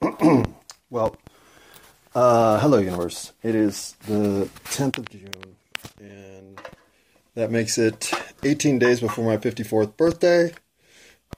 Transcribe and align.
well, 0.90 1.14
uh, 2.14 2.58
hello, 2.58 2.78
universe. 2.78 3.32
It 3.42 3.54
is 3.54 3.96
the 4.06 4.48
10th 4.64 4.96
of 4.96 5.10
June, 5.10 5.56
and 6.00 6.58
that 7.34 7.50
makes 7.50 7.76
it 7.76 8.10
18 8.42 8.78
days 8.78 9.00
before 9.00 9.26
my 9.26 9.36
54th 9.36 9.98
birthday. 9.98 10.54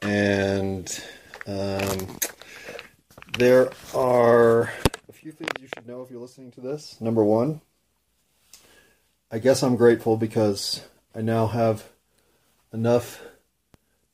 And 0.01 1.04
um, 1.48 2.19
there 3.37 3.72
are 3.96 4.71
a 5.09 5.13
few 5.13 5.33
things 5.33 5.51
you 5.61 5.67
should 5.75 5.89
know 5.89 6.03
if 6.03 6.11
you're 6.13 6.21
listening 6.21 6.53
to 6.53 6.61
this. 6.61 7.01
Number 7.01 7.25
one, 7.25 7.63
I 9.33 9.41
guess 9.41 9.65
I'm 9.65 9.75
grateful 9.75 10.17
because 10.17 10.85
I 11.17 11.21
now 11.21 11.49
have 11.49 11.89
enough 12.73 13.23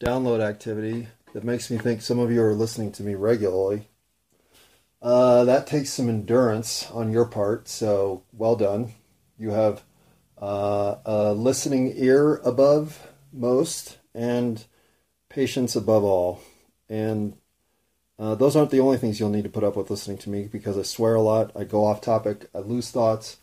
download 0.01 0.41
activity 0.41 1.09
that 1.35 1.45
makes 1.45 1.71
me 1.71 1.77
think 1.77 2.01
some 2.01 2.19
of 2.19 2.33
you 2.33 2.43
are 2.43 2.55
listening 2.55 2.93
to 2.93 3.03
me 3.03 3.15
regularly. 3.15 3.88
Uh, 5.01 5.45
that 5.45 5.67
takes 5.67 5.91
some 5.91 6.09
endurance 6.09 6.91
on 6.91 7.13
your 7.13 7.25
part, 7.25 7.69
so 7.69 8.25
well 8.33 8.57
done. 8.57 8.93
You 9.39 9.51
have 9.51 9.83
uh, 10.41 10.97
a 11.05 11.33
listening 11.33 11.93
ear 11.97 12.37
above 12.45 13.07
most 13.33 13.99
and 14.15 14.65
patience 15.29 15.77
above 15.77 16.03
all. 16.03 16.41
And 16.89 17.37
uh, 18.19 18.35
those 18.35 18.57
aren't 18.57 18.71
the 18.71 18.81
only 18.81 18.99
things 18.99 19.21
you'll 19.21 19.31
need 19.31 19.45
to 19.45 19.51
put 19.51 19.63
up 19.63 19.77
with 19.77 19.91
listening 19.91 20.19
to 20.19 20.31
me 20.31 20.49
because 20.51 20.77
I 20.77 20.83
swear 20.83 21.15
a 21.15 21.23
lot, 21.23 21.53
I 21.57 21.65
go 21.65 21.85
off 21.85 22.01
topic, 22.01 22.49
I 22.55 22.59
lose 22.59 22.91
thoughts. 22.91 23.37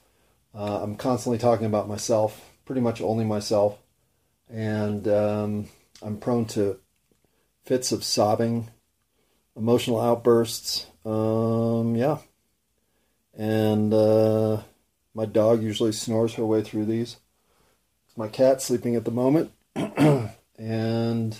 Uh, 0.54 0.82
I'm 0.82 0.96
constantly 0.98 1.38
talking 1.38 1.66
about 1.66 1.88
myself, 1.88 2.52
pretty 2.66 2.82
much 2.82 3.02
only 3.02 3.24
myself. 3.24 3.78
And 4.50 5.08
um, 5.08 5.70
I'm 6.02 6.18
prone 6.18 6.46
to 6.48 6.80
fits 7.64 7.92
of 7.92 8.04
sobbing, 8.04 8.70
emotional 9.56 10.00
outbursts. 10.00 10.88
Um, 11.06 11.96
yeah. 11.96 12.18
And 13.38 13.94
uh, 13.94 14.62
my 15.14 15.26
dog 15.26 15.62
usually 15.62 15.92
snores 15.92 16.34
her 16.36 16.46
way 16.46 16.62
through 16.62 16.86
these. 16.86 17.18
It's 18.08 18.18
my 18.18 18.28
cat 18.28 18.62
sleeping 18.62 18.96
at 18.96 19.06
the 19.06 19.12
moment. 19.12 19.52
and 20.58 21.38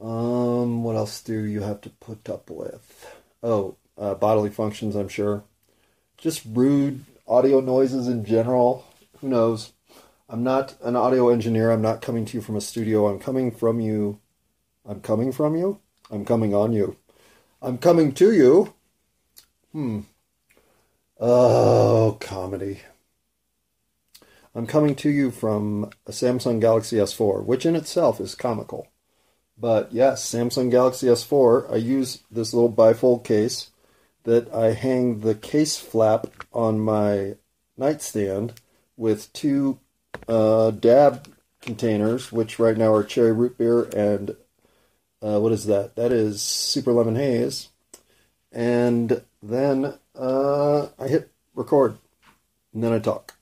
um, 0.00 0.82
what 0.82 0.96
else 0.96 1.22
do 1.22 1.44
you 1.44 1.60
have 1.60 1.80
to 1.82 1.90
put 1.90 2.28
up 2.28 2.50
with? 2.50 3.16
Oh, 3.42 3.76
uh, 3.96 4.14
bodily 4.14 4.50
functions, 4.50 4.96
I'm 4.96 5.08
sure. 5.08 5.44
Just 6.16 6.42
rude 6.46 7.04
audio 7.26 7.60
noises 7.60 8.08
in 8.08 8.24
general. 8.24 8.84
Who 9.18 9.28
knows? 9.28 9.72
I'm 10.28 10.42
not 10.42 10.76
an 10.82 10.96
audio 10.96 11.28
engineer. 11.28 11.70
I'm 11.70 11.82
not 11.82 12.00
coming 12.00 12.24
to 12.24 12.36
you 12.36 12.42
from 12.42 12.56
a 12.56 12.60
studio. 12.60 13.06
I'm 13.06 13.18
coming 13.18 13.50
from 13.50 13.80
you. 13.80 14.18
I'm 14.84 15.00
coming 15.00 15.30
from 15.30 15.56
you. 15.56 15.78
I'm 16.10 16.24
coming 16.24 16.54
on 16.54 16.72
you. 16.72 16.96
I'm 17.62 17.78
coming 17.78 18.12
to 18.14 18.32
you. 18.32 18.74
Hmm. 19.70 20.00
Oh, 21.20 22.18
comedy. 22.20 22.80
I'm 24.52 24.66
coming 24.66 24.96
to 24.96 25.08
you 25.08 25.30
from 25.30 25.90
a 26.04 26.10
Samsung 26.10 26.60
Galaxy 26.60 26.96
S4, 26.96 27.44
which 27.44 27.64
in 27.64 27.76
itself 27.76 28.20
is 28.20 28.34
comical. 28.34 28.88
But 29.56 29.92
yes, 29.92 30.28
Samsung 30.28 30.72
Galaxy 30.72 31.06
S4, 31.06 31.72
I 31.72 31.76
use 31.76 32.24
this 32.32 32.52
little 32.52 32.72
bifold 32.72 33.22
case 33.22 33.70
that 34.24 34.52
I 34.52 34.72
hang 34.72 35.20
the 35.20 35.36
case 35.36 35.78
flap 35.78 36.26
on 36.52 36.80
my 36.80 37.36
nightstand 37.76 38.54
with 38.96 39.32
two 39.32 39.78
uh, 40.26 40.72
dab 40.72 41.32
containers, 41.60 42.32
which 42.32 42.58
right 42.58 42.76
now 42.76 42.92
are 42.92 43.04
cherry 43.04 43.32
root 43.32 43.56
beer 43.56 43.84
and 43.84 44.36
uh, 45.22 45.38
what 45.40 45.52
is 45.52 45.66
that? 45.66 45.96
That 45.96 46.12
is 46.12 46.42
super 46.42 46.92
lemon 46.92 47.16
haze. 47.16 47.68
And 48.50 49.22
then 49.42 49.94
uh, 50.18 50.88
I 50.98 51.08
hit 51.08 51.30
record, 51.54 51.96
and 52.74 52.82
then 52.82 52.92
I 52.92 52.98
talk. 52.98 53.34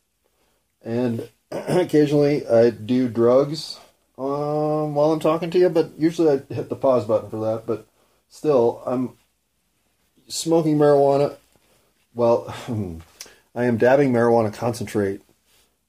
And 0.82 1.28
occasionally 1.50 2.46
I 2.46 2.70
do 2.70 3.08
drugs 3.08 3.78
um, 4.18 4.94
while 4.94 5.12
I'm 5.12 5.20
talking 5.20 5.50
to 5.50 5.58
you, 5.58 5.68
but 5.68 5.92
usually 5.98 6.28
I 6.28 6.54
hit 6.54 6.68
the 6.68 6.76
pause 6.76 7.06
button 7.06 7.30
for 7.30 7.40
that. 7.40 7.66
But 7.66 7.86
still, 8.28 8.82
I'm 8.86 9.16
smoking 10.28 10.78
marijuana. 10.78 11.36
Well, 12.14 12.54
I 13.54 13.64
am 13.64 13.78
dabbing 13.78 14.12
marijuana 14.12 14.52
concentrate 14.52 15.22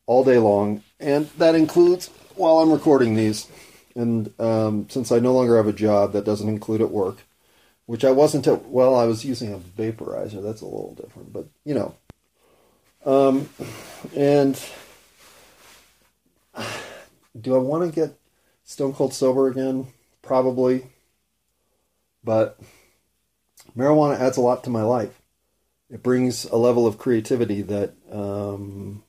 all 0.06 0.24
day 0.24 0.38
long, 0.38 0.84
and 1.00 1.30
that 1.38 1.56
includes 1.56 2.10
while 2.36 2.60
I'm 2.60 2.72
recording 2.72 3.16
these. 3.16 3.48
And 3.96 4.34
um, 4.40 4.88
since 4.90 5.12
I 5.12 5.20
no 5.20 5.34
longer 5.34 5.58
have 5.58 5.68
a 5.68 5.74
job, 5.74 6.14
that 6.14 6.26
doesn't 6.26 6.48
include 6.48 6.82
at 6.82 6.92
work, 6.92 7.18
which 7.86 8.06
I 8.06 8.12
wasn't 8.12 8.48
at. 8.48 8.66
Well, 8.68 8.96
I 8.96 9.06
was 9.06 9.26
using 9.26 9.54
a 9.54 9.58
vaporizer. 9.58 10.42
That's 10.42 10.62
a 10.62 10.66
little 10.66 10.96
different, 10.96 11.34
but 11.34 11.48
you 11.66 11.74
know. 11.74 11.96
Um, 13.06 13.50
and 14.16 14.62
do 17.40 17.56
I 17.56 17.60
want 17.60 17.84
to 17.84 18.00
get 18.00 18.18
stone 18.64 18.94
cold 18.94 19.14
sober 19.14 19.48
again? 19.48 19.88
Probably. 20.22 20.86
But 22.24 22.60
marijuana 23.76 24.20
adds 24.20 24.38
a 24.38 24.42
lot 24.42 24.64
to 24.64 24.70
my 24.70 24.84
life. 24.84 25.22
It 25.90 26.04
brings 26.04 26.46
a 26.46 26.56
level 26.56 26.88
of 26.88 26.98
creativity 26.98 27.62
that 27.64 27.94
um, 28.10 29.04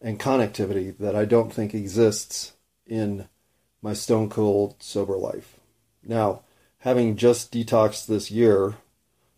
and 0.00 0.18
connectivity 0.18 0.96
that 0.98 1.14
I 1.14 1.24
don't 1.24 1.52
think 1.52 1.74
exists 1.74 2.52
in 2.86 3.28
my 3.84 3.92
stone 3.92 4.30
cold 4.30 4.74
sober 4.78 5.14
life. 5.14 5.60
Now, 6.02 6.40
having 6.78 7.16
just 7.16 7.52
detoxed 7.52 8.06
this 8.06 8.30
year, 8.30 8.76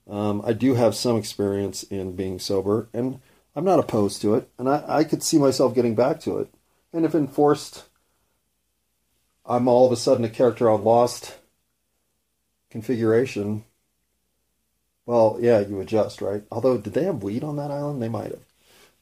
um, 0.09 0.41
I 0.47 0.53
do 0.53 0.75
have 0.75 0.95
some 0.95 1.17
experience 1.17 1.83
in 1.83 2.15
being 2.15 2.39
sober, 2.39 2.89
and 2.95 3.21
I'm 3.57 3.65
not 3.65 3.81
opposed 3.81 4.23
to 4.23 4.37
it, 4.37 4.49
and 4.57 4.69
I, 4.69 4.85
I 4.87 5.05
could 5.05 5.25
see 5.25 5.37
myself 5.37 5.75
getting 5.75 5.97
back 5.97 6.21
to 6.21 6.39
it. 6.39 6.55
And 6.93 7.05
if 7.05 7.13
enforced, 7.13 7.87
I'm 9.45 9.67
all 9.67 9.85
of 9.85 9.91
a 9.91 9.97
sudden 9.97 10.25
a 10.25 10.29
character 10.29 10.71
on 10.71 10.85
Lost 10.85 11.39
configuration. 12.71 13.65
Well, 15.07 15.39
yeah, 15.41 15.59
you 15.59 15.81
adjust, 15.81 16.23
right? 16.23 16.45
Although, 16.53 16.79
did 16.79 16.93
they 16.93 17.05
have 17.05 17.25
weed 17.25 17.43
on 17.43 17.57
that 17.57 17.73
island? 17.73 18.01
They 18.01 18.09
might 18.09 18.31
have. 18.31 18.45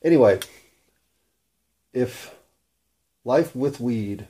Anyway, 0.02 0.40
if 1.92 2.34
life 3.26 3.54
with 3.54 3.78
weed 3.78 4.28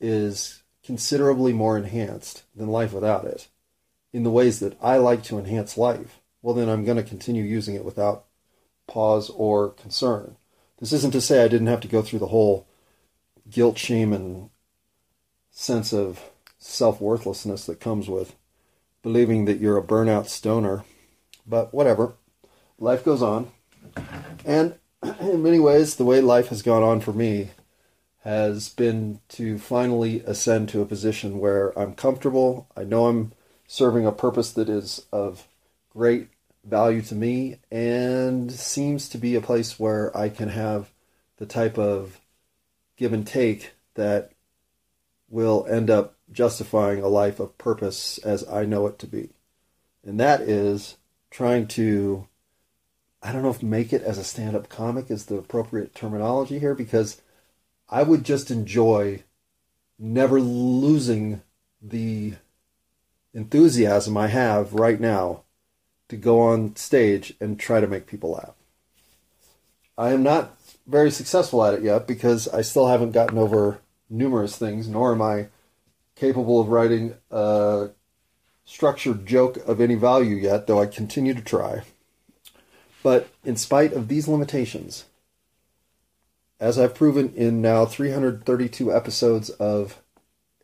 is 0.00 0.62
considerably 0.84 1.52
more 1.52 1.76
enhanced 1.76 2.44
than 2.54 2.68
life 2.68 2.92
without 2.92 3.24
it, 3.24 3.48
in 4.12 4.22
the 4.22 4.30
ways 4.30 4.60
that 4.60 4.76
I 4.82 4.96
like 4.98 5.22
to 5.24 5.38
enhance 5.38 5.76
life, 5.76 6.20
well, 6.42 6.54
then 6.54 6.68
I'm 6.68 6.84
going 6.84 6.98
to 6.98 7.02
continue 7.02 7.42
using 7.42 7.74
it 7.74 7.84
without 7.84 8.26
pause 8.86 9.30
or 9.30 9.70
concern. 9.70 10.36
This 10.78 10.92
isn't 10.92 11.12
to 11.12 11.20
say 11.20 11.42
I 11.42 11.48
didn't 11.48 11.68
have 11.68 11.80
to 11.80 11.88
go 11.88 12.02
through 12.02 12.18
the 12.18 12.26
whole 12.26 12.66
guilt, 13.50 13.78
shame, 13.78 14.12
and 14.12 14.50
sense 15.50 15.92
of 15.92 16.20
self 16.58 17.00
worthlessness 17.00 17.66
that 17.66 17.80
comes 17.80 18.08
with 18.08 18.34
believing 19.02 19.44
that 19.44 19.60
you're 19.60 19.78
a 19.78 19.82
burnout 19.82 20.28
stoner. 20.28 20.84
But 21.46 21.72
whatever, 21.72 22.14
life 22.78 23.04
goes 23.04 23.22
on. 23.22 23.50
And 24.44 24.74
in 25.20 25.42
many 25.42 25.58
ways, 25.58 25.96
the 25.96 26.04
way 26.04 26.20
life 26.20 26.48
has 26.48 26.62
gone 26.62 26.82
on 26.82 27.00
for 27.00 27.12
me 27.12 27.50
has 28.24 28.70
been 28.70 29.20
to 29.28 29.58
finally 29.58 30.20
ascend 30.20 30.66
to 30.70 30.80
a 30.80 30.86
position 30.86 31.38
where 31.38 31.78
I'm 31.78 31.94
comfortable. 31.94 32.66
I 32.74 32.82
know 32.82 33.06
I'm 33.06 33.32
serving 33.66 34.06
a 34.06 34.12
purpose 34.12 34.50
that 34.52 34.70
is 34.70 35.04
of 35.12 35.46
great 35.90 36.28
value 36.64 37.02
to 37.02 37.14
me 37.14 37.58
and 37.70 38.50
seems 38.50 39.10
to 39.10 39.18
be 39.18 39.34
a 39.34 39.42
place 39.42 39.78
where 39.78 40.16
I 40.16 40.30
can 40.30 40.48
have 40.48 40.90
the 41.36 41.44
type 41.44 41.78
of 41.78 42.18
give 42.96 43.12
and 43.12 43.26
take 43.26 43.72
that 43.92 44.32
will 45.28 45.66
end 45.68 45.90
up 45.90 46.16
justifying 46.32 47.02
a 47.02 47.08
life 47.08 47.40
of 47.40 47.58
purpose 47.58 48.16
as 48.18 48.48
I 48.48 48.64
know 48.64 48.86
it 48.86 48.98
to 49.00 49.06
be. 49.06 49.30
And 50.02 50.18
that 50.18 50.40
is 50.40 50.96
trying 51.30 51.66
to 51.68 52.26
I 53.22 53.32
don't 53.32 53.42
know 53.42 53.50
if 53.50 53.62
make 53.62 53.92
it 53.92 54.02
as 54.02 54.18
a 54.18 54.24
stand 54.24 54.54
up 54.54 54.68
comic 54.68 55.10
is 55.10 55.26
the 55.26 55.36
appropriate 55.36 55.94
terminology 55.94 56.58
here 56.58 56.74
because 56.74 57.22
I 57.88 58.02
would 58.02 58.24
just 58.24 58.50
enjoy 58.50 59.24
never 59.98 60.40
losing 60.40 61.42
the 61.80 62.34
enthusiasm 63.32 64.16
I 64.16 64.28
have 64.28 64.72
right 64.72 65.00
now 65.00 65.42
to 66.08 66.16
go 66.16 66.40
on 66.40 66.76
stage 66.76 67.34
and 67.40 67.58
try 67.58 67.80
to 67.80 67.86
make 67.86 68.06
people 68.06 68.32
laugh. 68.32 68.54
I 69.96 70.12
am 70.12 70.22
not 70.22 70.56
very 70.86 71.10
successful 71.10 71.64
at 71.64 71.74
it 71.74 71.82
yet 71.82 72.06
because 72.06 72.48
I 72.48 72.62
still 72.62 72.88
haven't 72.88 73.12
gotten 73.12 73.38
over 73.38 73.80
numerous 74.10 74.56
things, 74.56 74.88
nor 74.88 75.12
am 75.12 75.22
I 75.22 75.48
capable 76.14 76.60
of 76.60 76.68
writing 76.68 77.14
a 77.30 77.90
structured 78.64 79.26
joke 79.26 79.56
of 79.66 79.80
any 79.80 79.94
value 79.94 80.36
yet, 80.36 80.66
though 80.66 80.80
I 80.80 80.86
continue 80.86 81.34
to 81.34 81.42
try. 81.42 81.82
But 83.02 83.28
in 83.44 83.56
spite 83.56 83.92
of 83.92 84.08
these 84.08 84.28
limitations, 84.28 85.04
as 86.60 86.78
I've 86.78 86.94
proven 86.94 87.32
in 87.34 87.60
now 87.60 87.84
332 87.84 88.94
episodes 88.94 89.50
of 89.50 90.02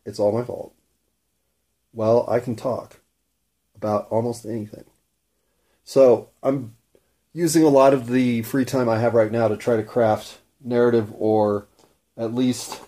It's 0.05 0.19
All 0.19 0.31
My 0.31 0.43
Fault, 0.43 0.73
well, 1.93 2.25
I 2.29 2.39
can 2.39 2.55
talk 2.55 3.01
about 3.75 4.07
almost 4.09 4.45
anything. 4.45 4.85
So 5.83 6.29
I'm 6.41 6.75
using 7.33 7.63
a 7.63 7.69
lot 7.69 7.93
of 7.93 8.07
the 8.07 8.41
free 8.43 8.65
time 8.65 8.87
I 8.89 8.99
have 8.99 9.13
right 9.13 9.31
now 9.31 9.47
to 9.47 9.57
try 9.57 9.75
to 9.75 9.83
craft 9.83 10.39
narrative 10.63 11.11
or 11.17 11.67
at 12.17 12.33
least 12.33 12.81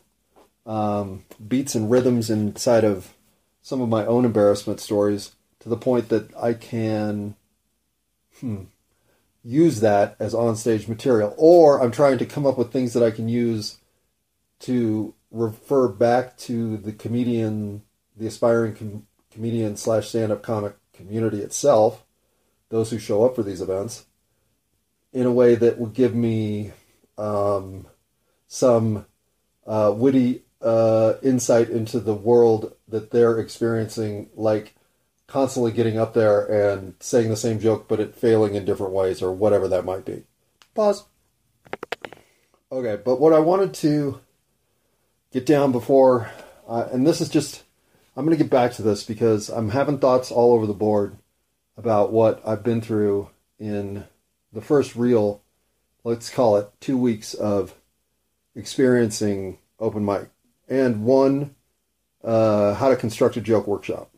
um, 0.65 1.25
beats 1.45 1.75
and 1.75 1.89
rhythms 1.89 2.29
inside 2.29 2.83
of 2.83 3.13
some 3.61 3.81
of 3.81 3.89
my 3.89 4.05
own 4.05 4.25
embarrassment 4.25 4.79
stories 4.79 5.31
to 5.59 5.69
the 5.69 5.77
point 5.77 6.09
that 6.09 6.35
I 6.35 6.53
can 6.53 7.35
hmm, 8.39 8.63
use 9.43 9.81
that 9.81 10.15
as 10.19 10.33
onstage 10.33 10.87
material. 10.87 11.33
Or 11.37 11.81
I'm 11.81 11.91
trying 11.91 12.17
to 12.19 12.25
come 12.25 12.45
up 12.45 12.57
with 12.57 12.71
things 12.71 12.93
that 12.93 13.03
I 13.03 13.11
can 13.11 13.27
use 13.27 13.77
to 14.59 15.13
refer 15.31 15.87
back 15.87 16.37
to 16.37 16.77
the 16.77 16.93
comedian, 16.93 17.81
the 18.15 18.27
aspiring 18.27 18.75
com- 18.75 19.07
comedian 19.31 19.75
slash 19.75 20.09
stand 20.09 20.31
up 20.31 20.43
comic 20.43 20.75
community 20.93 21.39
itself, 21.39 22.03
those 22.69 22.91
who 22.91 22.99
show 22.99 23.25
up 23.25 23.35
for 23.35 23.43
these 23.43 23.61
events, 23.61 24.05
in 25.11 25.25
a 25.25 25.31
way 25.31 25.55
that 25.55 25.77
will 25.77 25.87
give 25.87 26.15
me 26.15 26.71
um, 27.17 27.87
some 28.47 29.05
uh, 29.67 29.93
witty 29.95 30.43
uh, 30.61 31.15
insight 31.21 31.69
into 31.69 31.99
the 31.99 32.13
world 32.13 32.73
that 32.87 33.11
they're 33.11 33.39
experiencing, 33.39 34.29
like 34.35 34.75
constantly 35.33 35.71
getting 35.71 35.97
up 35.97 36.13
there 36.13 36.45
and 36.45 36.93
saying 36.99 37.27
the 37.27 37.35
same 37.35 37.59
joke, 37.59 37.87
but 37.87 37.99
it 37.99 38.13
failing 38.13 38.53
in 38.53 38.63
different 38.63 38.93
ways, 38.93 39.19
or 39.19 39.33
whatever 39.33 39.67
that 39.67 39.83
might 39.83 40.05
be. 40.05 40.21
Pause. 40.75 41.05
Okay, 42.71 43.01
but 43.03 43.19
what 43.19 43.33
I 43.33 43.39
wanted 43.39 43.73
to 43.73 44.19
get 45.31 45.47
down 45.47 45.71
before, 45.71 46.29
uh, 46.67 46.87
and 46.91 47.07
this 47.07 47.19
is 47.19 47.29
just, 47.29 47.63
I'm 48.15 48.25
going 48.25 48.37
to 48.37 48.43
get 48.43 48.51
back 48.51 48.73
to 48.73 48.83
this 48.83 49.03
because 49.03 49.49
I'm 49.49 49.71
having 49.71 49.97
thoughts 49.97 50.31
all 50.31 50.53
over 50.53 50.67
the 50.67 50.73
board 50.73 51.17
about 51.77 52.11
what 52.11 52.39
I've 52.47 52.63
been 52.63 52.81
through 52.81 53.31
in 53.57 54.03
the 54.51 54.61
first 54.61 54.95
real, 54.95 55.41
let's 56.03 56.29
call 56.29 56.57
it 56.57 56.69
two 56.79 56.95
weeks 56.95 57.33
of 57.33 57.73
experiencing 58.55 59.57
open 59.79 60.05
mic 60.05 60.29
and 60.69 61.03
one 61.03 61.55
uh, 62.23 62.75
how 62.75 62.89
to 62.89 62.95
construct 62.95 63.35
a 63.35 63.41
joke 63.41 63.65
workshop. 63.65 64.11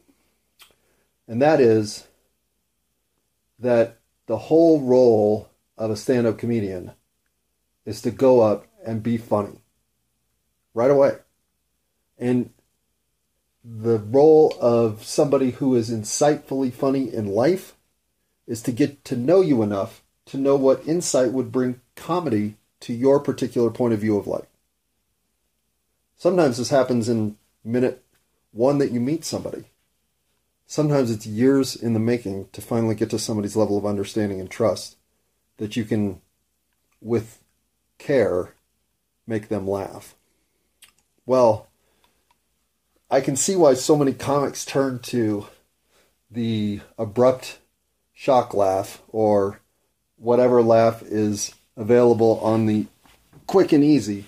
And 1.28 1.42
that 1.42 1.60
is 1.60 2.08
that 3.60 4.00
the 4.28 4.38
whole 4.38 4.82
role 4.82 5.50
of 5.78 5.92
a 5.92 5.96
stand 5.96 6.28
up 6.28 6.38
comedian 6.38 6.92
is 7.86 8.02
to 8.02 8.12
go 8.12 8.42
up 8.42 8.68
and 8.86 9.04
be 9.04 9.18
funny 9.18 9.60
right 10.74 10.92
away. 10.92 11.18
And 12.18 12.52
the 13.64 13.98
role 13.98 14.56
of 14.62 15.04
somebody 15.04 15.52
who 15.52 15.76
is 15.76 15.90
insightfully 15.90 16.72
funny 16.72 17.12
in 17.14 17.28
life 17.28 17.76
is 18.48 18.62
to 18.62 18.72
get 18.72 19.04
to 19.06 19.16
know 19.16 19.42
you 19.42 19.64
enough 19.64 20.04
to 20.28 20.38
know 20.38 20.56
what 20.56 20.88
insight 20.88 21.32
would 21.32 21.52
bring 21.52 21.82
comedy 21.96 22.56
to 22.82 22.94
your 22.94 23.20
particular 23.20 23.70
point 23.70 23.94
of 23.94 24.00
view 24.00 24.18
of 24.18 24.28
life. 24.28 24.48
Sometimes 26.16 26.58
this 26.58 26.70
happens 26.70 27.10
in 27.10 27.38
minute 27.64 28.04
one 28.52 28.78
that 28.78 28.92
you 28.92 29.00
meet 29.00 29.26
somebody. 29.26 29.66
Sometimes 30.68 31.12
it's 31.12 31.28
years 31.28 31.76
in 31.76 31.94
the 31.94 32.00
making 32.00 32.50
to 32.52 32.62
finally 32.62 32.96
get 32.96 33.10
to 33.12 33.20
somebody's 33.20 33.56
level 33.56 33.78
of 33.78 33.86
understanding 33.86 34.40
and 34.40 34.50
trust 34.50 34.98
that 35.58 35.76
you 35.76 35.86
can, 35.86 36.22
with 37.02 37.40
care, 37.98 38.54
make 39.28 39.48
them 39.48 39.68
laugh. 39.68 40.16
Well, 41.26 41.68
I 43.10 43.22
can 43.22 43.36
see 43.36 43.56
why 43.56 43.76
so 43.76 43.96
many 43.96 44.14
comics 44.14 44.66
turn 44.66 45.00
to 45.00 45.48
the 46.30 46.82
abrupt 46.98 47.60
shock 48.14 48.54
laugh 48.54 49.02
or 49.10 49.60
whatever 50.18 50.62
laugh 50.62 51.02
is 51.04 51.54
available 51.78 52.40
on 52.40 52.66
the 52.66 52.88
quick 53.48 53.72
and 53.72 53.84
easy 53.84 54.26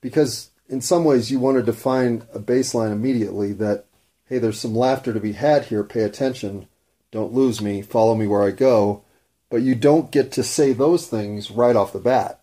because 0.00 0.50
in 0.68 0.80
some 0.80 1.04
ways 1.04 1.30
you 1.30 1.38
want 1.38 1.56
to 1.56 1.62
define 1.62 2.22
a 2.32 2.38
baseline 2.38 2.92
immediately 2.92 3.52
that 3.52 3.86
hey 4.32 4.38
there's 4.38 4.58
some 4.58 4.74
laughter 4.74 5.12
to 5.12 5.20
be 5.20 5.32
had 5.32 5.66
here. 5.66 5.84
Pay 5.84 6.04
attention. 6.04 6.66
Don't 7.10 7.34
lose 7.34 7.60
me. 7.60 7.82
Follow 7.82 8.14
me 8.14 8.26
where 8.26 8.42
i 8.42 8.50
go. 8.50 9.04
But 9.50 9.60
you 9.60 9.74
don't 9.74 10.10
get 10.10 10.32
to 10.32 10.42
say 10.42 10.72
those 10.72 11.06
things 11.06 11.50
right 11.50 11.76
off 11.76 11.92
the 11.92 11.98
bat. 11.98 12.40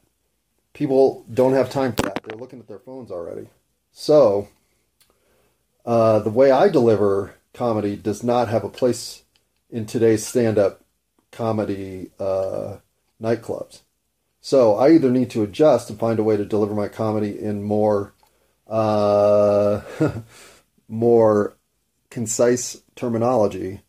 People 0.73 1.25
don't 1.33 1.53
have 1.53 1.71
time 1.71 1.93
for 1.93 2.03
that. 2.03 2.21
They're 2.23 2.37
looking 2.37 2.59
at 2.59 2.67
their 2.67 2.77
phones 2.77 3.09
already. 3.09 3.47
So 3.91 4.49
uh, 5.83 6.19
the 6.19 6.29
way 6.29 6.51
i 6.51 6.69
deliver 6.69 7.33
comedy 7.55 7.95
does 7.95 8.23
not 8.23 8.49
have 8.49 8.63
a 8.63 8.69
place 8.69 9.23
in 9.71 9.87
today's 9.87 10.23
stand-up 10.23 10.81
comedy 11.31 12.11
uh, 12.19 12.77
nightclubs. 13.19 13.81
So 14.41 14.75
I 14.75 14.91
either 14.91 15.09
need 15.09 15.31
to 15.31 15.41
adjust 15.41 15.89
and 15.89 15.99
find 15.99 16.19
a 16.19 16.23
way 16.23 16.37
to 16.37 16.45
deliver 16.45 16.75
my 16.75 16.87
comedy 16.87 17.39
in 17.39 17.63
more 17.63 18.13
uh, 18.67 19.81
more 20.87 21.55
concise 22.09 22.81
terminology, 22.95 23.81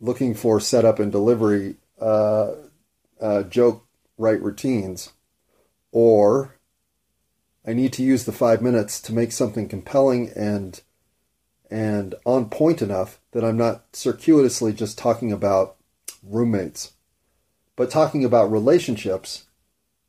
looking 0.00 0.34
for 0.34 0.60
setup 0.60 0.98
and 0.98 1.10
delivery 1.10 1.76
uh, 2.00 2.52
uh, 3.20 3.42
joke 3.44 3.86
right 4.18 4.40
routines, 4.40 5.12
or 5.90 6.56
I 7.66 7.72
need 7.72 7.92
to 7.94 8.02
use 8.02 8.24
the 8.24 8.32
five 8.32 8.60
minutes 8.60 9.00
to 9.02 9.14
make 9.14 9.32
something 9.32 9.68
compelling 9.68 10.30
and 10.34 10.80
and 11.70 12.14
on 12.26 12.50
point 12.50 12.82
enough 12.82 13.18
that 13.30 13.44
I'm 13.44 13.56
not 13.56 13.96
circuitously 13.96 14.74
just 14.74 14.98
talking 14.98 15.32
about 15.32 15.76
roommates, 16.22 16.92
but 17.76 17.90
talking 17.90 18.24
about 18.26 18.52
relationships, 18.52 19.44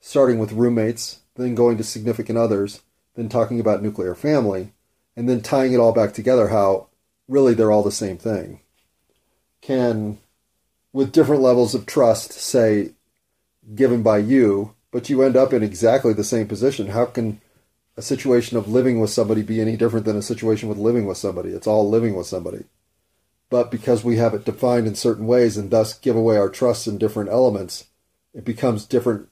starting 0.02 0.40
with 0.40 0.52
roommates, 0.52 1.20
then 1.36 1.56
going 1.56 1.78
to 1.78 1.84
significant 1.84 2.38
others, 2.38 2.82
then 3.16 3.30
talking 3.30 3.62
about 3.62 3.82
nuclear 3.82 4.14
family, 4.14 4.74
and 5.16 5.30
then 5.30 5.42
tying 5.42 5.72
it 5.72 5.78
all 5.78 5.94
back 5.94 6.14
together 6.14 6.50
how 6.50 6.88
really 7.34 7.54
they're 7.54 7.72
all 7.72 7.84
the 7.84 7.92
same 7.92 8.18
thing, 8.18 8.60
can, 9.62 10.20
with 10.94 11.12
different 11.12 11.42
levels 11.42 11.74
of 11.74 11.86
trust, 11.86 12.32
say, 12.32 12.92
given 13.74 14.04
by 14.04 14.20
you, 14.20 14.76
but 14.92 15.10
you 15.10 15.24
end 15.24 15.36
up 15.36 15.52
in 15.52 15.64
exactly 15.64 16.14
the 16.14 16.24
same 16.24 16.48
position. 16.48 16.88
How 16.88 17.06
can 17.06 17.42
a 17.98 18.02
situation 18.02 18.58
of 18.58 18.68
living 18.68 19.00
with 19.00 19.10
somebody 19.10 19.42
be 19.42 19.60
any 19.60 19.76
different 19.76 20.06
than 20.06 20.18
a 20.18 20.22
situation 20.22 20.70
with 20.70 20.78
living 20.78 21.06
with 21.06 21.18
somebody? 21.18 21.50
It's 21.50 21.68
all 21.68 21.90
living 21.90 22.16
with 22.16 22.28
somebody. 22.28 22.66
But 23.50 23.72
because 23.72 24.04
we 24.04 24.18
have 24.18 24.34
it 24.34 24.46
defined 24.46 24.88
in 24.88 24.96
certain 24.96 25.28
ways 25.28 25.58
and 25.58 25.72
thus 25.72 25.98
give 25.98 26.16
away 26.16 26.38
our 26.38 26.50
trust 26.50 26.88
in 26.88 26.98
different 26.98 27.30
elements, 27.30 27.86
it 28.34 28.46
becomes 28.46 28.86
different 28.86 29.30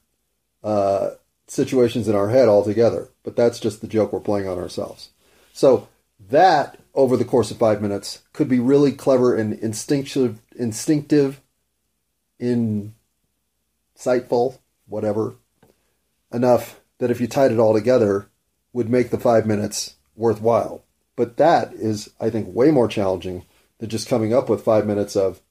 uh, 0.64 1.12
situations 1.48 2.08
in 2.08 2.16
our 2.16 2.30
head 2.30 2.48
altogether. 2.48 3.10
But 3.24 3.36
that's 3.36 3.60
just 3.60 3.82
the 3.82 3.88
joke 3.88 4.14
we're 4.14 4.20
playing 4.20 4.48
on 4.48 4.58
ourselves. 4.58 5.10
So 5.54 5.88
that 6.32 6.78
over 6.94 7.16
the 7.16 7.26
course 7.26 7.52
of 7.52 7.58
five 7.58 7.82
minutes 7.82 8.22
could 8.34 8.50
be 8.50 8.60
really 8.60 8.92
clever 8.92 9.36
and 9.36 9.54
instinctive, 9.54 10.42
instinctive, 10.56 11.40
insightful, 12.40 12.92
whatever, 14.88 15.36
enough 16.34 16.80
that 16.98 17.12
if 17.12 17.22
you 17.22 17.28
tied 17.28 17.52
it 17.52 17.60
all 17.60 17.74
together, 17.74 18.28
would 18.74 18.90
make 18.90 19.10
the 19.10 19.20
five 19.20 19.46
minutes 19.46 19.96
worthwhile. 20.16 20.84
But 21.16 21.38
that 21.38 21.74
is, 21.74 22.10
I 22.20 22.30
think, 22.30 22.54
way 22.54 22.72
more 22.72 22.88
challenging 22.88 23.46
than 23.80 23.90
just 23.90 24.08
coming 24.08 24.34
up 24.34 24.50
with 24.50 24.64
five 24.64 24.86
minutes 24.86 25.16
of, 25.16 25.42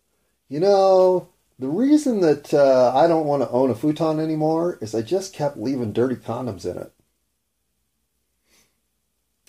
you 0.49 0.61
know, 0.61 1.29
the 1.59 1.69
reason 1.69 2.21
that 2.21 2.55
uh, 2.55 2.93
I 2.95 3.07
don't 3.07 3.27
want 3.27 3.43
to 3.43 3.51
own 3.51 3.71
a 3.71 3.75
futon 3.75 4.19
anymore 4.19 4.79
is 4.81 4.95
I 4.95 5.03
just 5.03 5.35
kept 5.35 5.59
leaving 5.59 5.93
dirty 5.93 6.17
condoms 6.17 6.65
in 6.65 6.79
it. 6.79 6.93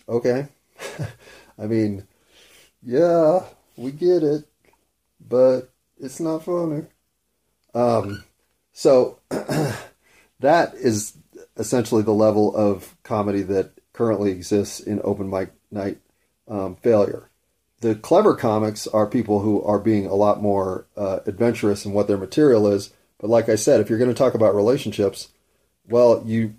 Okay. 0.09 0.47
I 1.59 1.67
mean, 1.67 2.07
yeah, 2.81 3.43
we 3.77 3.91
get 3.91 4.23
it, 4.23 4.45
but 5.19 5.69
it's 5.99 6.19
not 6.19 6.45
funny. 6.45 6.85
Um, 7.73 8.23
so 8.73 9.19
that 10.39 10.73
is 10.75 11.17
essentially 11.57 12.01
the 12.01 12.11
level 12.11 12.55
of 12.55 12.95
comedy 13.03 13.41
that 13.43 13.71
currently 13.93 14.31
exists 14.31 14.79
in 14.79 15.01
open 15.03 15.29
mic 15.29 15.51
night 15.71 15.99
um, 16.47 16.75
failure 16.77 17.29
the 17.81 17.95
clever 17.95 18.35
comics 18.35 18.87
are 18.87 19.07
people 19.07 19.39
who 19.39 19.61
are 19.63 19.79
being 19.79 20.05
a 20.05 20.13
lot 20.15 20.41
more 20.41 20.85
uh, 20.95 21.19
adventurous 21.25 21.83
in 21.83 21.93
what 21.93 22.07
their 22.07 22.17
material 22.17 22.67
is. 22.67 22.93
But 23.19 23.29
like 23.29 23.49
I 23.49 23.55
said, 23.55 23.81
if 23.81 23.89
you're 23.89 23.99
going 23.99 24.11
to 24.11 24.17
talk 24.17 24.35
about 24.35 24.55
relationships, 24.55 25.29
well, 25.87 26.23
you 26.25 26.55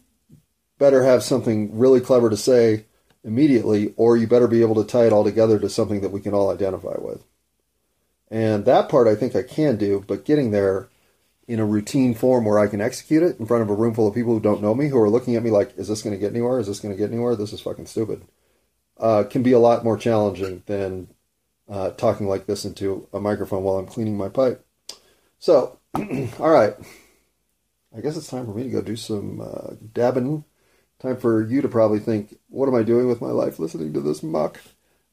better 0.79 1.05
have 1.05 1.23
something 1.23 1.79
really 1.79 2.01
clever 2.01 2.29
to 2.29 2.37
say 2.37 2.87
immediately, 3.25 3.95
or 3.97 4.17
you 4.17 4.27
better 4.27 4.49
be 4.49 4.63
able 4.63 4.75
to 4.77 4.85
tie 4.85 5.07
it 5.07 5.13
all 5.13 5.25
together 5.25 5.59
to 5.59 5.69
something 5.69 6.01
that 6.01 6.11
we 6.11 6.21
can 6.21 6.35
all 6.35 6.51
identify 6.51 6.97
with. 6.99 7.25
And 8.31 8.65
that 8.65 8.89
part 8.89 9.07
I 9.07 9.15
think 9.15 9.37
I 9.37 9.43
can 9.43 9.77
do, 9.77 10.05
but 10.07 10.25
getting 10.25 10.51
there 10.51 10.89
in 11.47 11.61
a 11.61 11.67
routine 11.67 12.15
form 12.15 12.45
where 12.45 12.59
I 12.59 12.67
can 12.67 12.81
execute 12.81 13.23
it 13.23 13.39
in 13.39 13.47
front 13.47 13.63
of 13.63 13.71
a 13.71 13.75
room 13.75 13.95
full 13.95 14.09
of 14.09 14.15
people 14.15 14.33
who 14.33 14.41
don't 14.41 14.63
know 14.63 14.75
me, 14.75 14.89
who 14.89 14.99
are 14.99 15.11
looking 15.11 15.37
at 15.37 15.43
me 15.43 15.51
like, 15.51 15.77
is 15.77 15.89
this 15.89 16.03
going 16.03 16.15
to 16.15 16.21
get 16.21 16.31
anywhere? 16.31 16.59
Is 16.59 16.67
this 16.67 16.81
going 16.81 16.95
to 16.95 16.99
get 16.99 17.11
anywhere? 17.11 17.37
This 17.37 17.53
is 17.53 17.61
fucking 17.61 17.87
stupid 17.87 18.23
uh, 19.03 19.25
can 19.25 19.43
be 19.43 19.53
a 19.53 19.59
lot 19.59 19.85
more 19.85 19.97
challenging 19.99 20.63
than 20.67 21.09
uh, 21.69 21.91
talking 21.91 22.29
like 22.29 22.47
this 22.47 22.65
into 22.65 23.09
a 23.13 23.21
microphone 23.21 23.65
while 23.65 23.77
I'm 23.77 23.87
cleaning 23.87 24.17
my 24.17 24.29
pipe. 24.29 24.65
So, 25.39 25.79
all 25.95 26.51
right. 26.51 26.75
I 27.95 28.01
guess 28.01 28.17
it's 28.17 28.29
time 28.29 28.47
for 28.47 28.55
me 28.55 28.63
to 28.63 28.71
go 28.71 28.81
do 28.81 28.97
some 28.97 29.41
uh, 29.41 29.75
dabbing. 29.93 30.45
Time 31.03 31.17
for 31.17 31.45
you 31.45 31.61
to 31.61 31.69
probably 31.69 31.99
think, 31.99 32.39
what 32.49 32.69
am 32.69 32.77
I 32.77 32.85
doing 32.85 33.09
with 33.09 33.21
my 33.21 33.31
life 33.31 33.59
listening 33.59 33.93
to 33.93 34.01
this 34.01 34.23
muck? 34.23 34.61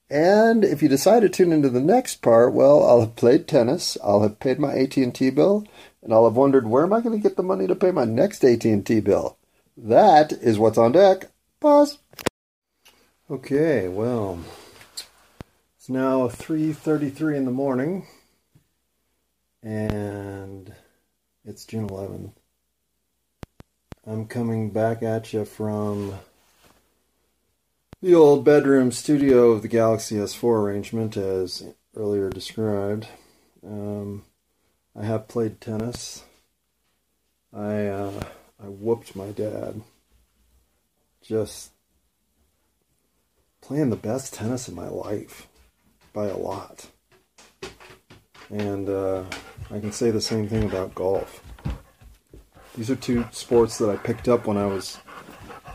And 0.07 0.63
if 0.63 0.83
you 0.83 0.87
decide 0.87 1.21
to 1.21 1.29
tune 1.29 1.51
into 1.51 1.69
the 1.69 1.81
next 1.81 2.21
part, 2.21 2.53
well, 2.53 2.85
I'll 2.85 3.01
have 3.01 3.15
played 3.15 3.47
tennis, 3.47 3.97
I'll 4.03 4.21
have 4.21 4.39
paid 4.39 4.59
my 4.59 4.71
AT&T 4.71 5.31
bill, 5.31 5.65
and 6.03 6.13
I'll 6.13 6.25
have 6.25 6.35
wondered 6.35 6.67
where 6.67 6.83
am 6.83 6.93
I 6.93 7.01
going 7.01 7.19
to 7.19 7.27
get 7.27 7.37
the 7.37 7.43
money 7.43 7.65
to 7.65 7.73
pay 7.73 7.89
my 7.89 8.05
next 8.05 8.43
AT&T 8.43 8.99
bill. 8.99 9.37
That 9.75 10.31
is 10.31 10.59
what's 10.59 10.77
on 10.77 10.91
deck. 10.91 11.31
Pause. 11.59 11.97
Okay, 13.31 13.87
well, 13.87 14.39
it's 15.75 15.89
now 15.89 16.27
3:33 16.27 17.35
in 17.35 17.45
the 17.45 17.51
morning 17.51 18.05
and 19.63 20.73
it's 21.43 21.65
June 21.65 21.87
11th. 21.87 22.38
I'm 24.09 24.25
coming 24.25 24.71
back 24.71 25.03
at 25.03 25.33
you 25.33 25.45
from 25.45 26.15
the 28.01 28.15
old 28.15 28.43
bedroom 28.43 28.91
studio 28.91 29.51
of 29.51 29.61
the 29.61 29.67
Galaxy 29.67 30.15
S4 30.15 30.63
arrangement, 30.63 31.15
as 31.15 31.63
earlier 31.95 32.31
described. 32.31 33.07
Um, 33.63 34.25
I 34.99 35.05
have 35.05 35.27
played 35.27 35.61
tennis. 35.61 36.23
I 37.53 37.85
uh, 37.85 38.23
I 38.59 38.65
whooped 38.65 39.15
my 39.15 39.27
dad. 39.27 39.79
Just 41.21 41.69
playing 43.61 43.91
the 43.91 43.95
best 43.95 44.33
tennis 44.33 44.67
of 44.67 44.73
my 44.73 44.87
life 44.87 45.47
by 46.13 46.29
a 46.29 46.37
lot. 46.37 46.87
And 48.49 48.89
uh, 48.89 49.25
I 49.69 49.79
can 49.79 49.91
say 49.91 50.09
the 50.09 50.19
same 50.19 50.49
thing 50.49 50.63
about 50.63 50.95
golf. 50.95 51.43
These 52.79 52.89
are 52.89 52.95
two 52.95 53.25
sports 53.33 53.77
that 53.79 53.89
I 53.89 53.97
picked 53.97 54.29
up 54.29 54.47
when 54.47 54.55
I 54.55 54.65
was 54.65 54.99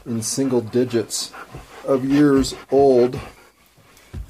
in 0.07 0.23
single 0.23 0.63
digits 0.63 1.33
of 1.87 2.03
years 2.03 2.55
old. 2.71 3.21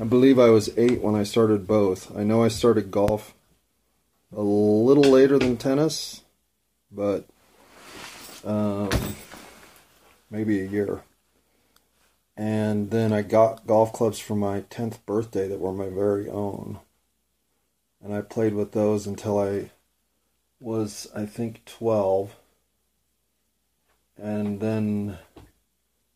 I 0.01 0.03
believe 0.03 0.41
I 0.41 0.49
was 0.49 0.77
eight 0.77 1.01
when 1.01 1.15
I 1.15 1.23
started 1.23 1.69
both. 1.69 2.11
I 2.17 2.25
know 2.25 2.43
I 2.43 2.49
started 2.49 2.91
golf 2.91 3.33
a 4.37 4.41
little 4.41 5.05
later 5.05 5.39
than 5.39 5.57
tennis, 5.57 6.23
but 6.91 7.27
um, 8.45 8.91
maybe 10.29 10.61
a 10.61 10.67
year. 10.67 11.05
And 12.37 12.91
then 12.91 13.13
I 13.13 13.23
got 13.23 13.69
golf 13.69 13.93
clubs 13.93 14.19
for 14.19 14.35
my 14.35 14.63
10th 14.63 14.99
birthday 15.07 15.47
that 15.47 15.61
were 15.61 15.73
my 15.73 15.91
very 15.91 16.29
own. 16.29 16.81
And 18.03 18.13
I 18.13 18.21
played 18.21 18.55
with 18.55 18.73
those 18.73 19.07
until 19.07 19.39
I 19.39 19.71
was, 20.59 21.07
I 21.15 21.25
think, 21.25 21.65
12. 21.67 22.35
And 24.25 24.59
then 24.59 25.19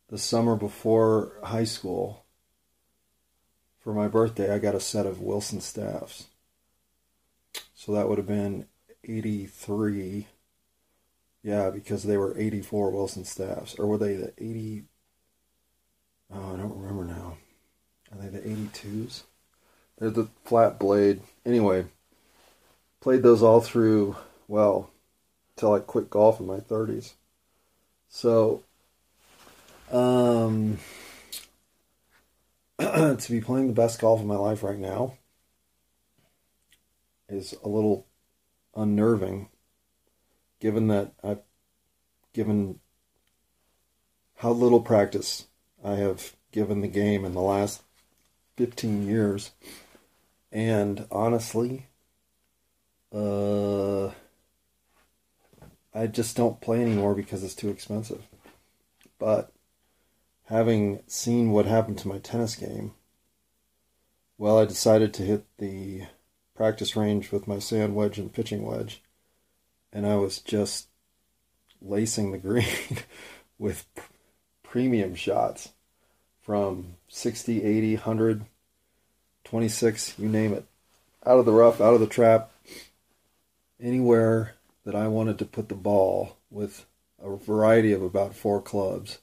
the 0.09 0.17
summer 0.17 0.57
before 0.57 1.33
high 1.43 1.65
school, 1.65 2.25
for 3.81 3.93
my 3.93 4.09
birthday, 4.09 4.51
I 4.51 4.59
got 4.59 4.75
a 4.75 4.81
set 4.81 5.05
of 5.05 5.21
Wilson 5.21 5.61
staffs. 5.61 6.29
So 7.75 7.93
that 7.93 8.09
would 8.09 8.17
have 8.17 8.27
been 8.27 8.65
83. 9.05 10.27
Yeah, 11.43 11.69
because 11.69 12.05
they 12.05 12.17
were 12.17 12.35
84 12.39 12.93
Wilson 12.93 13.27
staffs. 13.27 13.75
Or 13.79 13.87
were 13.87 13.99
they 13.99 14.15
the 14.15 14.33
80? 14.39 14.85
Oh, 16.33 16.55
I 16.55 16.57
don't 16.57 16.81
remember 16.81 17.05
now. 17.05 17.37
Are 18.11 18.23
they 18.23 18.29
the 18.29 18.41
82s? 18.41 19.25
They're 19.99 20.09
the 20.09 20.29
flat 20.47 20.79
blade. 20.79 21.21
Anyway, 21.45 21.85
played 23.01 23.23
those 23.23 23.43
all 23.43 23.61
through, 23.61 24.17
well, 24.47 24.89
till 25.57 25.75
I 25.75 25.81
quit 25.81 26.09
golf 26.09 26.41
in 26.41 26.47
my 26.47 26.61
30s. 26.61 27.13
So, 28.09 28.63
um, 29.91 30.79
to 32.79 33.27
be 33.29 33.41
playing 33.41 33.69
the 33.69 33.73
best 33.73 34.01
golf 34.01 34.21
of 34.21 34.27
my 34.27 34.37
life 34.37 34.63
right 34.63 34.79
now 34.79 35.19
is 37.29 37.55
a 37.63 37.69
little 37.69 38.07
unnerving, 38.75 39.49
given 40.61 40.89
that 40.89 41.13
I've 41.23 41.41
given 42.33 42.81
how 44.37 44.53
little 44.53 44.81
practice 44.81 45.47
I 45.85 45.97
have 45.97 46.35
given 46.53 46.81
the 46.81 46.89
game 46.89 47.25
in 47.25 47.33
the 47.33 47.41
last 47.41 47.83
15 48.57 49.07
years. 49.07 49.51
And 50.51 51.07
honestly, 51.11 51.89
uh, 53.13 54.11
I 55.95 56.07
just 56.07 56.37
don't 56.37 56.61
play 56.61 56.81
anymore 56.81 57.15
because 57.15 57.43
it's 57.43 57.55
too 57.55 57.71
expensive. 57.71 58.27
But 59.19 59.53
having 60.45 61.01
seen 61.07 61.51
what 61.51 61.67
happened 61.67 61.99
to 61.99 62.09
my 62.09 62.19
tennis 62.19 62.55
game, 62.55 62.93
well, 64.37 64.59
I 64.59 64.65
decided 64.65 65.13
to 65.15 65.25
hit 65.25 65.45
the 65.59 66.03
practice 66.55 66.97
range 66.97 67.33
with 67.33 67.49
my 67.49 67.59
sand 67.59 67.95
wedge 67.95 68.19
and 68.19 68.33
pitching 68.33 68.65
wedge, 68.65 69.03
and 69.93 70.07
I 70.07 70.17
was 70.17 70.39
just 70.39 70.89
lacing 71.81 72.31
the 72.31 72.39
green 72.39 72.67
with 73.59 73.87
premium 74.63 75.15
shots 75.15 75.71
from 76.41 76.95
60, 77.09 77.65
80, 77.65 77.95
100, 77.97 78.45
26, 79.45 80.19
you 80.19 80.29
name 80.29 80.53
it. 80.53 80.65
Out 81.27 81.39
of 81.39 81.47
the 81.47 81.53
rough, 81.53 81.81
out 81.81 81.95
of 81.95 82.01
the 82.01 82.07
trap, 82.07 82.51
anywhere 83.81 84.55
that 84.89 84.97
I 84.97 85.07
wanted 85.07 85.39
to 85.41 85.45
put 85.45 85.69
the 85.69 85.75
ball 85.75 86.39
with 86.49 86.87
a 87.23 87.37
variety 87.37 87.93
of 87.93 88.03
about 88.03 88.35
four 88.35 88.63
clubs. 88.63 89.19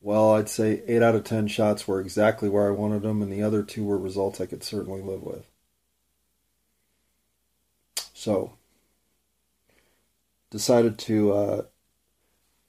Well, 0.00 0.32
I'd 0.32 0.48
say 0.48 0.82
8 0.86 1.02
out 1.02 1.14
of 1.14 1.24
10 1.24 1.48
shots 1.48 1.86
were 1.86 2.00
exactly 2.00 2.48
where 2.48 2.66
I 2.68 2.70
wanted 2.70 3.02
them, 3.02 3.20
and 3.20 3.30
the 3.30 3.42
other 3.42 3.62
two 3.62 3.84
were 3.84 3.98
results 3.98 4.40
I 4.40 4.46
could 4.46 4.64
certainly 4.64 5.02
live 5.02 5.22
with. 5.22 5.46
So, 8.14 8.54
decided 10.48 10.96
to 11.00 11.32
uh, 11.34 11.62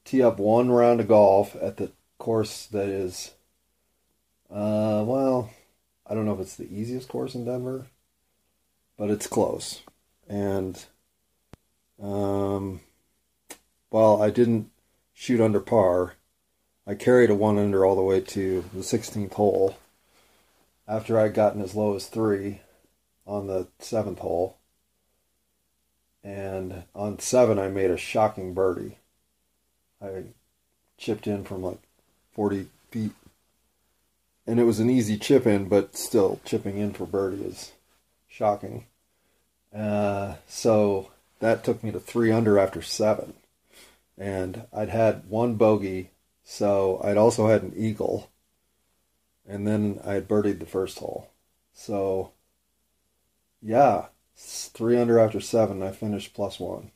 tee 0.04 0.22
up 0.22 0.38
one 0.38 0.70
round 0.70 1.00
of 1.00 1.08
golf 1.08 1.56
at 1.62 1.78
the 1.78 1.94
course 2.18 2.66
that 2.66 2.90
is, 2.90 3.32
uh, 4.52 5.02
well, 5.08 5.50
I 6.06 6.14
don't 6.14 6.26
know 6.26 6.34
if 6.34 6.42
it's 6.42 6.58
the 6.58 6.68
easiest 6.70 7.08
course 7.08 7.36
in 7.36 7.46
Denver, 7.46 7.86
but 8.98 9.10
it's 9.10 9.28
close. 9.28 9.82
And, 10.28 10.84
um, 12.02 12.82
while 13.90 14.22
I 14.22 14.30
didn't 14.30 14.72
shoot 15.14 15.42
under 15.42 15.60
par, 15.60 16.14
I 16.88 16.96
carried 16.96 17.30
a 17.30 17.36
one 17.36 17.58
under 17.58 17.86
all 17.86 17.96
the 17.96 18.02
way 18.02 18.22
to 18.22 18.66
the 18.74 18.82
16th 18.82 19.34
hole 19.34 19.78
after 20.88 21.20
I'd 21.20 21.34
gotten 21.34 21.62
as 21.62 21.76
low 21.76 21.96
as 21.96 22.08
three 22.08 22.62
on 23.26 23.48
the 23.48 23.68
seventh 23.80 24.20
hole. 24.20 24.58
And 26.24 26.84
on 26.94 27.20
seven, 27.20 27.60
I 27.60 27.70
made 27.70 27.92
a 27.92 27.98
shocking 27.98 28.54
birdie. 28.54 28.98
I 30.02 30.24
chipped 30.98 31.28
in 31.28 31.44
from 31.44 31.64
like 31.64 31.80
40 32.34 32.68
feet 32.92 33.12
and 34.48 34.60
it 34.60 34.64
was 34.64 34.80
an 34.80 34.90
easy 34.90 35.18
chip 35.18 35.48
in, 35.48 35.68
but 35.68 35.96
still 35.96 36.40
chipping 36.46 36.78
in 36.78 36.94
for 36.94 37.06
birdie 37.06 37.44
is 37.44 37.72
shocking. 38.28 38.86
Uh, 39.76 40.36
so 40.48 41.12
that 41.40 41.64
took 41.64 41.84
me 41.84 41.92
to 41.92 42.00
three 42.00 42.32
under 42.32 42.58
after 42.60 42.82
seven, 42.82 43.34
and 44.18 44.64
I'd 44.74 44.90
had 44.90 45.30
one 45.30 45.56
bogey, 45.56 46.12
so 46.44 47.02
I'd 47.04 47.18
also 47.18 47.48
had 47.48 47.64
an 47.64 47.74
eagle, 47.76 48.32
and 49.48 49.68
then 49.68 50.00
I 50.06 50.14
had 50.14 50.28
birdied 50.28 50.60
the 50.60 50.66
first 50.66 51.00
hole. 51.00 51.30
So, 51.74 52.32
yeah, 53.62 54.08
three 54.36 54.98
under 54.98 55.20
after 55.20 55.42
seven. 55.42 55.84
I 55.84 55.92
finished 55.92 56.34
plus 56.34 56.60
one. 56.60 56.92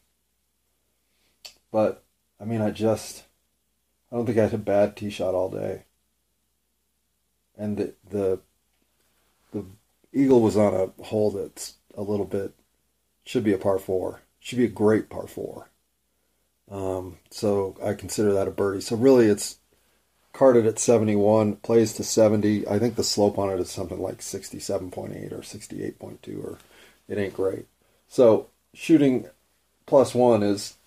But 1.71 2.03
I 2.39 2.45
mean, 2.45 2.61
I 2.61 2.71
just 2.71 3.25
I 4.11 4.15
don't 4.15 4.25
think 4.25 4.37
I 4.37 4.43
had 4.43 4.53
a 4.53 4.57
bad 4.57 4.95
tee 4.95 5.09
shot 5.09 5.35
all 5.35 5.49
day 5.49 5.83
and 7.59 7.77
the 7.77 7.93
the 8.09 8.39
the 9.51 9.65
eagle 10.13 10.41
was 10.41 10.57
on 10.57 10.73
a 10.73 11.03
hole 11.03 11.29
that's 11.29 11.75
a 11.95 12.01
little 12.01 12.25
bit 12.25 12.53
should 13.25 13.43
be 13.43 13.53
a 13.53 13.57
par 13.57 13.77
four. 13.77 14.21
Should 14.39 14.57
be 14.57 14.65
a 14.65 14.69
great 14.69 15.09
par 15.09 15.27
four. 15.27 15.69
Um, 16.71 17.17
so 17.29 17.75
I 17.83 17.93
consider 17.93 18.33
that 18.33 18.47
a 18.47 18.51
birdie. 18.51 18.81
So 18.81 18.95
really, 18.95 19.27
it's 19.27 19.57
carded 20.33 20.65
at 20.65 20.79
71, 20.79 21.57
plays 21.57 21.93
to 21.93 22.03
70. 22.03 22.67
I 22.67 22.79
think 22.79 22.95
the 22.95 23.03
slope 23.03 23.37
on 23.37 23.49
it 23.49 23.59
is 23.59 23.69
something 23.69 23.99
like 23.99 24.19
67.8 24.19 25.31
or 25.31 25.39
68.2, 25.39 26.43
or 26.43 26.59
it 27.07 27.17
ain't 27.17 27.33
great. 27.33 27.65
So 28.07 28.47
shooting 28.73 29.27
plus 29.85 30.13
one 30.13 30.43
is 30.43 30.77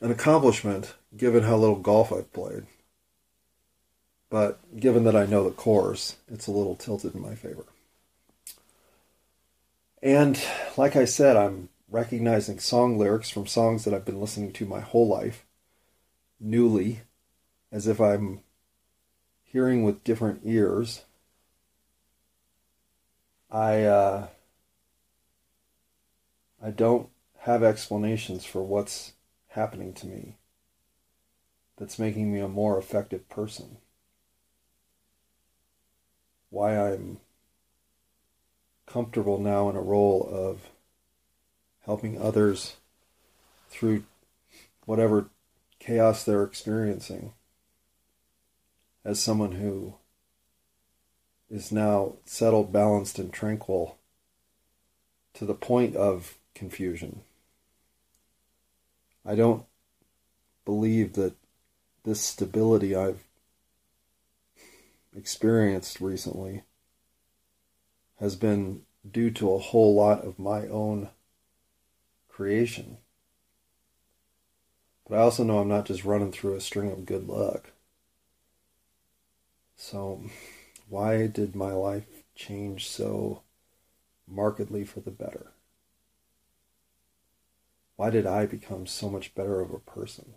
an 0.00 0.10
accomplishment 0.10 0.94
given 1.16 1.44
how 1.44 1.56
little 1.56 1.76
golf 1.76 2.12
I've 2.12 2.32
played. 2.32 2.64
But 4.30 4.58
given 4.80 5.04
that 5.04 5.14
I 5.14 5.26
know 5.26 5.44
the 5.44 5.50
course, 5.50 6.16
it's 6.32 6.46
a 6.46 6.52
little 6.52 6.74
tilted 6.74 7.14
in 7.14 7.20
my 7.20 7.34
favor. 7.34 7.66
And 10.02 10.42
like 10.76 10.96
I 10.96 11.04
said, 11.04 11.36
I'm 11.36 11.68
recognizing 11.92 12.58
song 12.58 12.98
lyrics 12.98 13.30
from 13.30 13.46
songs 13.46 13.84
that 13.84 13.92
I've 13.94 14.04
been 14.04 14.20
listening 14.20 14.52
to 14.54 14.66
my 14.66 14.80
whole 14.80 15.06
life, 15.06 15.44
newly, 16.40 17.02
as 17.70 17.86
if 17.86 18.00
I'm 18.00 18.40
hearing 19.44 19.84
with 19.84 20.02
different 20.02 20.40
ears. 20.44 21.04
I 23.50 23.82
uh, 23.82 24.28
I 26.62 26.70
don't 26.70 27.10
have 27.40 27.62
explanations 27.62 28.44
for 28.44 28.62
what's 28.62 29.12
happening 29.48 29.92
to 29.92 30.06
me 30.06 30.36
that's 31.76 31.98
making 31.98 32.32
me 32.32 32.40
a 32.40 32.48
more 32.48 32.78
effective 32.78 33.28
person. 33.28 33.76
Why 36.48 36.78
I'm 36.78 37.18
comfortable 38.86 39.38
now 39.38 39.68
in 39.68 39.76
a 39.76 39.82
role 39.82 40.28
of 40.30 40.70
helping 41.84 42.20
others 42.20 42.76
through 43.70 44.04
whatever 44.84 45.28
chaos 45.78 46.24
they're 46.24 46.44
experiencing 46.44 47.32
as 49.04 49.18
someone 49.20 49.52
who 49.52 49.94
is 51.50 51.72
now 51.72 52.14
settled, 52.24 52.72
balanced, 52.72 53.18
and 53.18 53.32
tranquil 53.32 53.98
to 55.34 55.44
the 55.44 55.54
point 55.54 55.96
of 55.96 56.36
confusion. 56.54 57.20
I 59.24 59.34
don't 59.34 59.64
believe 60.64 61.14
that 61.14 61.34
this 62.04 62.20
stability 62.20 62.94
I've 62.94 63.24
experienced 65.16 66.00
recently 66.00 66.62
has 68.18 68.36
been 68.36 68.82
due 69.08 69.30
to 69.32 69.52
a 69.52 69.58
whole 69.58 69.94
lot 69.94 70.24
of 70.24 70.38
my 70.38 70.66
own 70.68 71.08
creation. 72.32 72.98
But 75.08 75.18
I 75.18 75.22
also 75.22 75.44
know 75.44 75.58
I'm 75.58 75.68
not 75.68 75.86
just 75.86 76.04
running 76.04 76.32
through 76.32 76.54
a 76.54 76.60
string 76.60 76.90
of 76.90 77.06
good 77.06 77.28
luck. 77.28 77.72
So, 79.76 80.24
why 80.88 81.26
did 81.26 81.54
my 81.54 81.72
life 81.72 82.06
change 82.34 82.88
so 82.88 83.42
markedly 84.26 84.84
for 84.84 85.00
the 85.00 85.10
better? 85.10 85.52
Why 87.96 88.10
did 88.10 88.26
I 88.26 88.46
become 88.46 88.86
so 88.86 89.10
much 89.10 89.34
better 89.34 89.60
of 89.60 89.72
a 89.72 89.78
person? 89.78 90.34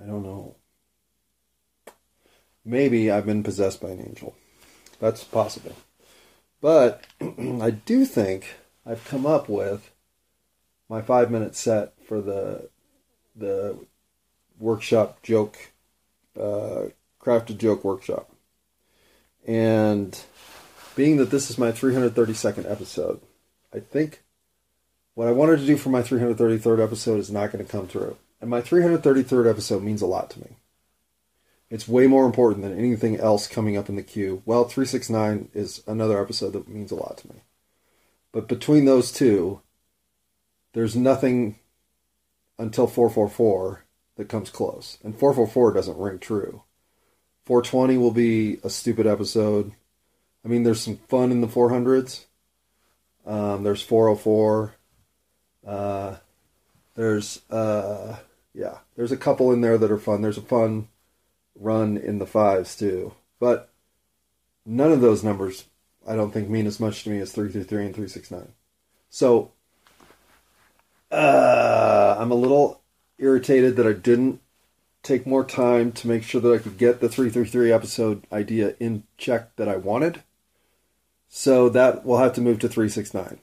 I 0.00 0.06
don't 0.06 0.22
know. 0.22 0.56
Maybe 2.64 3.10
I've 3.10 3.26
been 3.26 3.42
possessed 3.42 3.80
by 3.80 3.90
an 3.90 4.00
angel. 4.00 4.34
That's 4.98 5.22
possible. 5.22 5.76
But 6.60 7.04
I 7.20 7.70
do 7.70 8.04
think 8.04 8.46
I've 8.84 9.04
come 9.04 9.26
up 9.26 9.48
with 9.48 9.90
my 10.88 11.02
five 11.02 11.30
minute 11.30 11.56
set 11.56 11.94
for 12.06 12.20
the 12.20 12.68
the 13.34 13.78
workshop 14.58 15.22
joke 15.22 15.72
uh, 16.38 16.86
crafted 17.20 17.58
joke 17.58 17.84
workshop. 17.84 18.30
And 19.46 20.18
being 20.94 21.18
that 21.18 21.30
this 21.30 21.50
is 21.50 21.58
my 21.58 21.70
332nd 21.70 22.70
episode, 22.70 23.20
I 23.72 23.80
think 23.80 24.22
what 25.14 25.28
I 25.28 25.32
wanted 25.32 25.60
to 25.60 25.66
do 25.66 25.76
for 25.76 25.90
my 25.90 26.02
333rd 26.02 26.82
episode 26.82 27.20
is 27.20 27.30
not 27.30 27.52
going 27.52 27.64
to 27.64 27.70
come 27.70 27.86
through. 27.86 28.16
And 28.40 28.50
my 28.50 28.60
333rd 28.60 29.48
episode 29.48 29.82
means 29.82 30.02
a 30.02 30.06
lot 30.06 30.30
to 30.30 30.40
me. 30.40 30.56
It's 31.68 31.88
way 31.88 32.06
more 32.06 32.26
important 32.26 32.62
than 32.62 32.78
anything 32.78 33.18
else 33.18 33.46
coming 33.46 33.76
up 33.76 33.88
in 33.88 33.96
the 33.96 34.02
queue. 34.02 34.42
Well, 34.44 34.64
369 34.64 35.48
is 35.52 35.82
another 35.86 36.20
episode 36.20 36.52
that 36.52 36.68
means 36.68 36.92
a 36.92 36.96
lot 36.96 37.18
to 37.18 37.28
me. 37.28 37.36
But 38.30 38.46
between 38.46 38.84
those 38.84 39.10
two, 39.10 39.62
there's 40.76 40.94
nothing 40.94 41.58
until 42.58 42.86
444 42.86 43.86
that 44.16 44.28
comes 44.28 44.50
close. 44.50 44.98
And 45.02 45.18
444 45.18 45.72
doesn't 45.72 45.96
ring 45.96 46.18
true. 46.18 46.64
420 47.46 47.96
will 47.96 48.10
be 48.10 48.58
a 48.62 48.68
stupid 48.68 49.06
episode. 49.06 49.72
I 50.44 50.48
mean, 50.48 50.64
there's 50.64 50.82
some 50.82 50.98
fun 51.08 51.32
in 51.32 51.40
the 51.40 51.46
400s. 51.46 52.26
Um, 53.24 53.62
there's 53.62 53.80
404. 53.80 54.74
Uh, 55.66 56.16
there's, 56.94 57.40
uh, 57.50 58.18
yeah, 58.52 58.80
there's 58.96 59.12
a 59.12 59.16
couple 59.16 59.52
in 59.52 59.62
there 59.62 59.78
that 59.78 59.90
are 59.90 59.96
fun. 59.96 60.20
There's 60.20 60.36
a 60.36 60.42
fun 60.42 60.88
run 61.58 61.96
in 61.96 62.18
the 62.18 62.26
fives, 62.26 62.76
too. 62.76 63.14
But 63.40 63.72
none 64.66 64.92
of 64.92 65.00
those 65.00 65.24
numbers, 65.24 65.64
I 66.06 66.16
don't 66.16 66.32
think, 66.32 66.50
mean 66.50 66.66
as 66.66 66.78
much 66.78 67.02
to 67.04 67.10
me 67.10 67.18
as 67.20 67.32
333 67.32 67.86
and 67.86 67.94
369. 67.94 68.52
So 69.08 69.52
uh, 71.16 72.16
I'm 72.18 72.30
a 72.30 72.36
little 72.36 72.82
irritated 73.18 73.76
that 73.76 73.86
I 73.86 73.94
didn't 73.94 74.40
take 75.02 75.26
more 75.26 75.44
time 75.44 75.92
to 75.92 76.08
make 76.08 76.22
sure 76.22 76.40
that 76.40 76.52
I 76.52 76.58
could 76.58 76.76
get 76.76 77.00
the 77.00 77.08
333 77.08 77.72
episode 77.72 78.26
idea 78.30 78.74
in 78.78 79.04
check 79.16 79.56
that 79.56 79.68
I 79.68 79.76
wanted. 79.76 80.22
So 81.28 81.68
that 81.70 82.04
will 82.04 82.18
have 82.18 82.34
to 82.34 82.40
move 82.40 82.58
to 82.60 82.68
369. 82.68 83.38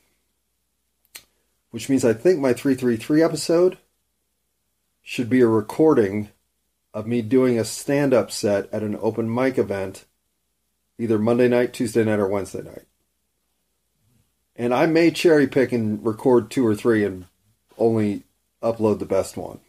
Which 1.71 1.89
means 1.89 2.05
I 2.05 2.13
think 2.13 2.39
my 2.39 2.53
333 2.53 3.23
episode 3.23 3.77
should 5.01 5.29
be 5.29 5.41
a 5.41 5.47
recording 5.47 6.29
of 6.93 7.07
me 7.07 7.23
doing 7.23 7.57
a 7.57 7.65
stand 7.65 8.13
up 8.13 8.29
set 8.29 8.71
at 8.71 8.83
an 8.83 8.97
open 9.01 9.33
mic 9.33 9.57
event 9.57 10.05
either 10.99 11.17
Monday 11.17 11.47
night, 11.47 11.73
Tuesday 11.73 12.03
night, 12.03 12.19
or 12.19 12.27
Wednesday 12.27 12.61
night. 12.61 12.85
And 14.55 14.73
I 14.75 14.85
may 14.85 15.09
cherry 15.09 15.47
pick 15.47 15.71
and 15.71 16.05
record 16.05 16.51
two 16.51 16.65
or 16.65 16.75
three 16.75 17.03
and 17.03 17.25
only 17.77 18.23
upload 18.61 18.99
the 18.99 19.05
best 19.05 19.37
one. 19.37 19.59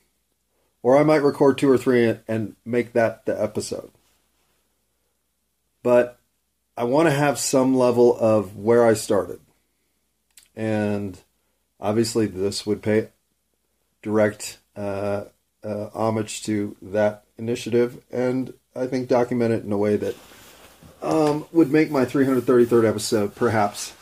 Or 0.83 0.97
I 0.99 1.03
might 1.03 1.23
record 1.23 1.59
two 1.59 1.71
or 1.71 1.79
three 1.79 2.19
and 2.29 2.57
make 2.65 2.93
that 2.93 3.25
the 3.27 3.41
episode. 3.41 3.91
But 5.83 6.19
I 6.77 6.85
want 6.85 7.09
to 7.09 7.15
have 7.15 7.39
some 7.39 7.77
level 7.77 8.17
of 8.17 8.57
where 8.57 8.87
I 8.87 8.95
started. 8.95 9.41
And 10.55 11.19
obviously, 11.81 12.27
this 12.27 12.67
would 12.67 12.83
pay 12.83 13.09
direct 14.03 14.59
uh, 14.77 15.25
uh, 15.63 15.89
homage 15.95 16.43
to 16.45 16.77
that 16.83 17.25
initiative 17.39 18.03
and 18.13 18.53
I 18.77 18.87
think 18.87 19.09
document 19.09 19.53
it 19.53 19.65
in 19.65 19.73
a 19.73 19.79
way 19.79 19.97
that 19.97 20.17
um, 21.03 21.47
would 21.53 21.71
make 21.71 21.91
my 21.91 22.05
333rd 22.05 22.89
episode 22.89 23.35
perhaps 23.35 23.95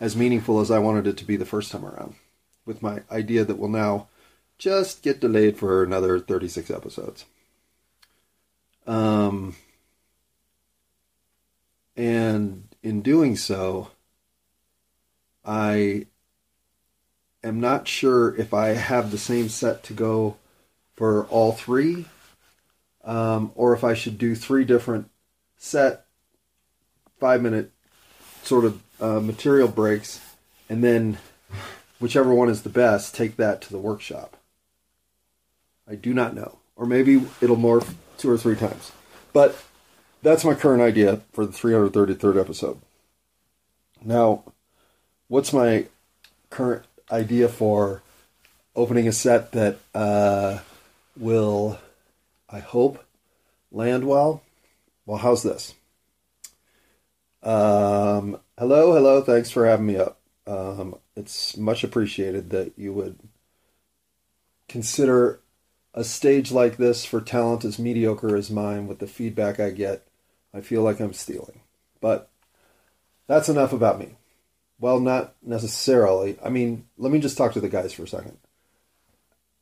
as 0.00 0.16
meaningful 0.16 0.60
as 0.60 0.70
I 0.70 0.78
wanted 0.78 1.06
it 1.06 1.16
to 1.18 1.24
be 1.24 1.36
the 1.36 1.46
first 1.46 1.72
time 1.72 1.84
around 1.84 2.14
with 2.68 2.82
my 2.82 3.02
idea 3.10 3.44
that 3.44 3.58
will 3.58 3.68
now 3.68 4.06
just 4.58 5.02
get 5.02 5.20
delayed 5.20 5.56
for 5.56 5.82
another 5.82 6.20
36 6.20 6.70
episodes. 6.70 7.24
Um, 8.86 9.56
and 11.96 12.68
in 12.82 13.00
doing 13.00 13.34
so, 13.36 13.90
I 15.44 16.06
am 17.42 17.58
not 17.58 17.88
sure 17.88 18.36
if 18.36 18.52
I 18.52 18.68
have 18.68 19.10
the 19.10 19.18
same 19.18 19.48
set 19.48 19.82
to 19.84 19.94
go 19.94 20.36
for 20.94 21.24
all 21.26 21.52
three, 21.52 22.06
um, 23.04 23.52
or 23.54 23.72
if 23.72 23.82
I 23.82 23.94
should 23.94 24.18
do 24.18 24.34
three 24.34 24.64
different 24.64 25.10
set 25.56 26.04
five 27.18 27.40
minute 27.42 27.72
sort 28.42 28.64
of 28.64 28.82
uh, 29.00 29.20
material 29.20 29.68
breaks 29.68 30.20
and 30.68 30.84
then 30.84 31.18
whichever 31.98 32.34
one 32.34 32.48
is 32.48 32.62
the 32.62 32.68
best, 32.68 33.14
take 33.14 33.36
that 33.36 33.60
to 33.62 33.70
the 33.70 33.78
workshop. 33.78 34.36
I 35.88 35.94
do 35.94 36.12
not 36.12 36.34
know. 36.34 36.58
Or 36.76 36.86
maybe 36.86 37.24
it'll 37.40 37.56
morph 37.56 37.94
two 38.18 38.30
or 38.30 38.38
three 38.38 38.54
times. 38.54 38.92
But 39.32 39.56
that's 40.22 40.44
my 40.44 40.54
current 40.54 40.82
idea 40.82 41.22
for 41.32 41.46
the 41.46 41.52
333rd 41.52 42.40
episode. 42.40 42.80
Now, 44.04 44.44
what's 45.28 45.52
my 45.52 45.86
current 46.50 46.84
idea 47.10 47.48
for 47.48 48.02
opening 48.76 49.08
a 49.08 49.12
set 49.12 49.52
that 49.52 49.78
uh, 49.94 50.58
will, 51.16 51.78
I 52.48 52.60
hope, 52.60 53.04
land 53.72 54.06
well? 54.06 54.42
Well, 55.04 55.18
how's 55.18 55.42
this? 55.42 55.74
Um, 57.42 58.38
hello, 58.58 58.92
hello. 58.92 59.22
Thanks 59.22 59.50
for 59.50 59.66
having 59.66 59.86
me 59.86 59.96
up. 59.96 60.18
Um, 60.46 60.96
it's 61.18 61.56
much 61.56 61.82
appreciated 61.82 62.50
that 62.50 62.72
you 62.76 62.92
would 62.92 63.18
consider 64.68 65.40
a 65.92 66.04
stage 66.04 66.52
like 66.52 66.76
this 66.76 67.04
for 67.04 67.20
talent 67.20 67.64
as 67.64 67.78
mediocre 67.78 68.36
as 68.36 68.50
mine 68.50 68.86
with 68.86 69.00
the 69.00 69.06
feedback 69.06 69.58
I 69.58 69.70
get. 69.70 70.06
I 70.54 70.60
feel 70.60 70.82
like 70.82 71.00
I'm 71.00 71.12
stealing. 71.12 71.60
But 72.00 72.30
that's 73.26 73.48
enough 73.48 73.72
about 73.72 73.98
me. 73.98 74.16
Well, 74.78 75.00
not 75.00 75.34
necessarily. 75.42 76.38
I 76.44 76.50
mean, 76.50 76.86
let 76.96 77.10
me 77.10 77.18
just 77.18 77.36
talk 77.36 77.52
to 77.54 77.60
the 77.60 77.68
guys 77.68 77.92
for 77.92 78.04
a 78.04 78.08
second. 78.08 78.38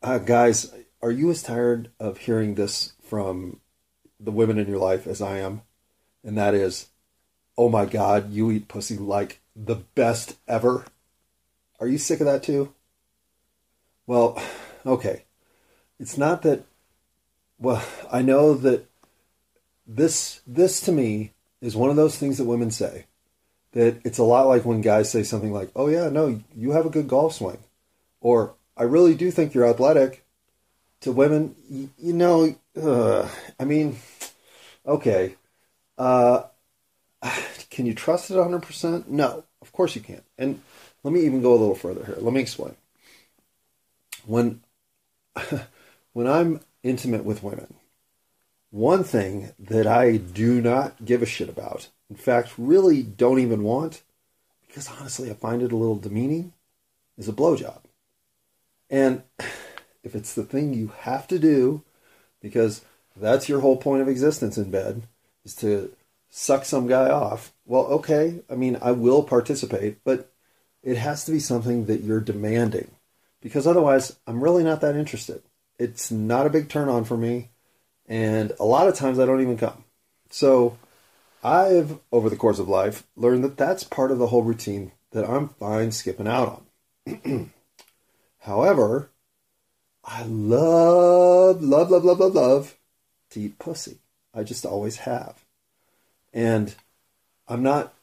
Uh, 0.02 0.18
guys, 0.18 0.74
are 1.00 1.10
you 1.10 1.30
as 1.30 1.42
tired 1.42 1.90
of 1.98 2.18
hearing 2.18 2.54
this 2.54 2.92
from 3.02 3.60
the 4.20 4.30
women 4.30 4.58
in 4.58 4.68
your 4.68 4.78
life 4.78 5.06
as 5.06 5.22
I 5.22 5.38
am? 5.38 5.62
And 6.22 6.36
that 6.36 6.54
is, 6.54 6.88
oh 7.56 7.70
my 7.70 7.86
God, 7.86 8.30
you 8.30 8.50
eat 8.50 8.68
pussy 8.68 8.98
like 8.98 9.40
the 9.54 9.76
best 9.76 10.36
ever. 10.46 10.84
Are 11.80 11.86
you 11.86 11.98
sick 11.98 12.20
of 12.20 12.26
that 12.26 12.42
too? 12.42 12.72
Well, 14.06 14.42
okay. 14.84 15.24
It's 15.98 16.18
not 16.18 16.42
that 16.42 16.64
well, 17.58 17.82
I 18.10 18.22
know 18.22 18.54
that 18.54 18.86
this 19.86 20.40
this 20.46 20.80
to 20.82 20.92
me 20.92 21.32
is 21.60 21.76
one 21.76 21.90
of 21.90 21.96
those 21.96 22.16
things 22.16 22.38
that 22.38 22.44
women 22.44 22.70
say. 22.70 23.06
That 23.72 24.00
it's 24.04 24.18
a 24.18 24.24
lot 24.24 24.46
like 24.46 24.64
when 24.64 24.80
guys 24.80 25.10
say 25.10 25.22
something 25.22 25.52
like, 25.52 25.70
"Oh 25.74 25.88
yeah, 25.88 26.08
no, 26.08 26.40
you 26.54 26.72
have 26.72 26.86
a 26.86 26.90
good 26.90 27.08
golf 27.08 27.34
swing," 27.34 27.58
or 28.20 28.54
"I 28.76 28.84
really 28.84 29.14
do 29.14 29.30
think 29.30 29.54
you're 29.54 29.68
athletic." 29.68 30.22
To 31.00 31.12
women, 31.12 31.54
you, 31.68 31.90
you 31.98 32.12
know, 32.14 32.56
uh, 32.80 33.28
I 33.60 33.64
mean, 33.64 33.98
okay, 34.86 35.36
uh, 35.98 36.44
can 37.70 37.84
you 37.84 37.94
trust 37.94 38.30
it 38.30 38.34
100%? 38.34 39.06
No, 39.06 39.44
of 39.60 39.72
course 39.72 39.94
you 39.94 40.00
can't. 40.00 40.24
And 40.38 40.62
let 41.06 41.12
me 41.12 41.20
even 41.20 41.40
go 41.40 41.52
a 41.52 41.62
little 41.62 41.76
further 41.76 42.04
here. 42.04 42.16
Let 42.18 42.32
me 42.34 42.40
explain. 42.40 42.74
When 44.24 44.60
when 46.12 46.26
I'm 46.26 46.62
intimate 46.82 47.24
with 47.24 47.44
women, 47.44 47.74
one 48.70 49.04
thing 49.04 49.52
that 49.56 49.86
I 49.86 50.16
do 50.16 50.60
not 50.60 51.04
give 51.04 51.22
a 51.22 51.26
shit 51.26 51.48
about, 51.48 51.90
in 52.10 52.16
fact, 52.16 52.54
really 52.58 53.04
don't 53.04 53.38
even 53.38 53.62
want, 53.62 54.02
because 54.66 54.90
honestly 54.98 55.30
I 55.30 55.34
find 55.34 55.62
it 55.62 55.70
a 55.70 55.76
little 55.76 55.94
demeaning, 55.94 56.52
is 57.16 57.28
a 57.28 57.32
blowjob. 57.32 57.82
And 58.90 59.22
if 60.02 60.16
it's 60.16 60.34
the 60.34 60.42
thing 60.42 60.74
you 60.74 60.88
have 61.02 61.28
to 61.28 61.38
do, 61.38 61.84
because 62.42 62.84
that's 63.16 63.48
your 63.48 63.60
whole 63.60 63.76
point 63.76 64.02
of 64.02 64.08
existence 64.08 64.58
in 64.58 64.72
bed, 64.72 65.04
is 65.44 65.54
to 65.56 65.94
suck 66.30 66.64
some 66.64 66.88
guy 66.88 67.10
off, 67.10 67.52
well, 67.64 67.84
okay, 67.84 68.40
I 68.50 68.56
mean, 68.56 68.76
I 68.82 68.90
will 68.90 69.22
participate, 69.22 70.02
but 70.02 70.32
it 70.86 70.96
has 70.96 71.26
to 71.26 71.32
be 71.32 71.38
something 71.38 71.84
that 71.84 72.00
you're 72.00 72.20
demanding, 72.20 72.92
because 73.42 73.66
otherwise 73.66 74.16
I'm 74.26 74.42
really 74.42 74.64
not 74.64 74.80
that 74.80 74.96
interested. 74.96 75.42
It's 75.78 76.10
not 76.10 76.46
a 76.46 76.50
big 76.50 76.70
turn 76.70 76.88
on 76.88 77.04
for 77.04 77.18
me 77.18 77.50
and 78.08 78.52
a 78.58 78.64
lot 78.64 78.88
of 78.88 78.94
times 78.94 79.18
I 79.18 79.26
don't 79.26 79.42
even 79.42 79.58
come. 79.58 79.84
So 80.30 80.78
I've, 81.42 81.98
over 82.12 82.30
the 82.30 82.36
course 82.36 82.58
of 82.58 82.68
life, 82.68 83.04
learned 83.16 83.44
that 83.44 83.56
that's 83.56 83.84
part 83.84 84.10
of 84.10 84.18
the 84.18 84.28
whole 84.28 84.42
routine 84.42 84.92
that 85.12 85.28
I'm 85.28 85.48
fine 85.48 85.92
skipping 85.92 86.28
out 86.28 86.62
on. 87.06 87.50
However, 88.40 89.10
I 90.04 90.22
love, 90.22 91.62
love, 91.62 91.90
love, 91.90 92.04
love, 92.04 92.20
love, 92.20 92.34
love 92.34 92.76
to 93.30 93.40
eat 93.40 93.58
pussy. 93.58 93.98
I 94.32 94.44
just 94.44 94.64
always 94.64 94.98
have. 94.98 95.44
And 96.32 96.74
I'm 97.48 97.62
not, 97.62 97.94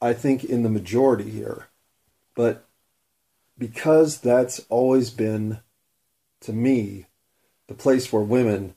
I 0.00 0.14
think, 0.14 0.44
in 0.44 0.62
the 0.62 0.68
majority 0.68 1.30
here, 1.30 1.68
but 2.36 2.68
because 3.58 4.20
that's 4.20 4.60
always 4.68 5.10
been, 5.10 5.58
to 6.42 6.52
me, 6.52 7.06
the 7.66 7.74
place 7.74 8.12
where 8.12 8.22
women 8.22 8.74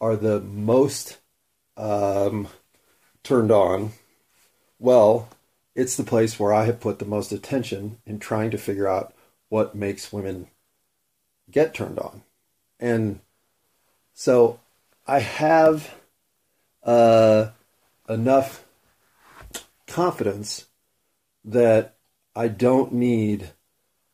are 0.00 0.16
the 0.16 0.40
most 0.40 1.18
um, 1.76 2.48
turned 3.22 3.52
on, 3.52 3.92
well, 4.80 5.28
it's 5.76 5.96
the 5.96 6.02
place 6.04 6.40
where 6.40 6.52
I 6.52 6.64
have 6.64 6.80
put 6.80 6.98
the 6.98 7.04
most 7.04 7.30
attention 7.30 7.98
in 8.04 8.18
trying 8.18 8.50
to 8.50 8.58
figure 8.58 8.88
out 8.88 9.14
what 9.48 9.74
makes 9.74 10.12
women 10.12 10.48
get 11.50 11.74
turned 11.74 11.98
on. 11.98 12.22
And 12.80 13.20
so 14.14 14.58
I 15.06 15.20
have 15.20 15.94
uh, 16.82 17.50
enough 18.08 18.64
confidence 19.86 20.66
that 21.44 21.96
I 22.34 22.48
don't 22.48 22.92
need 22.92 23.50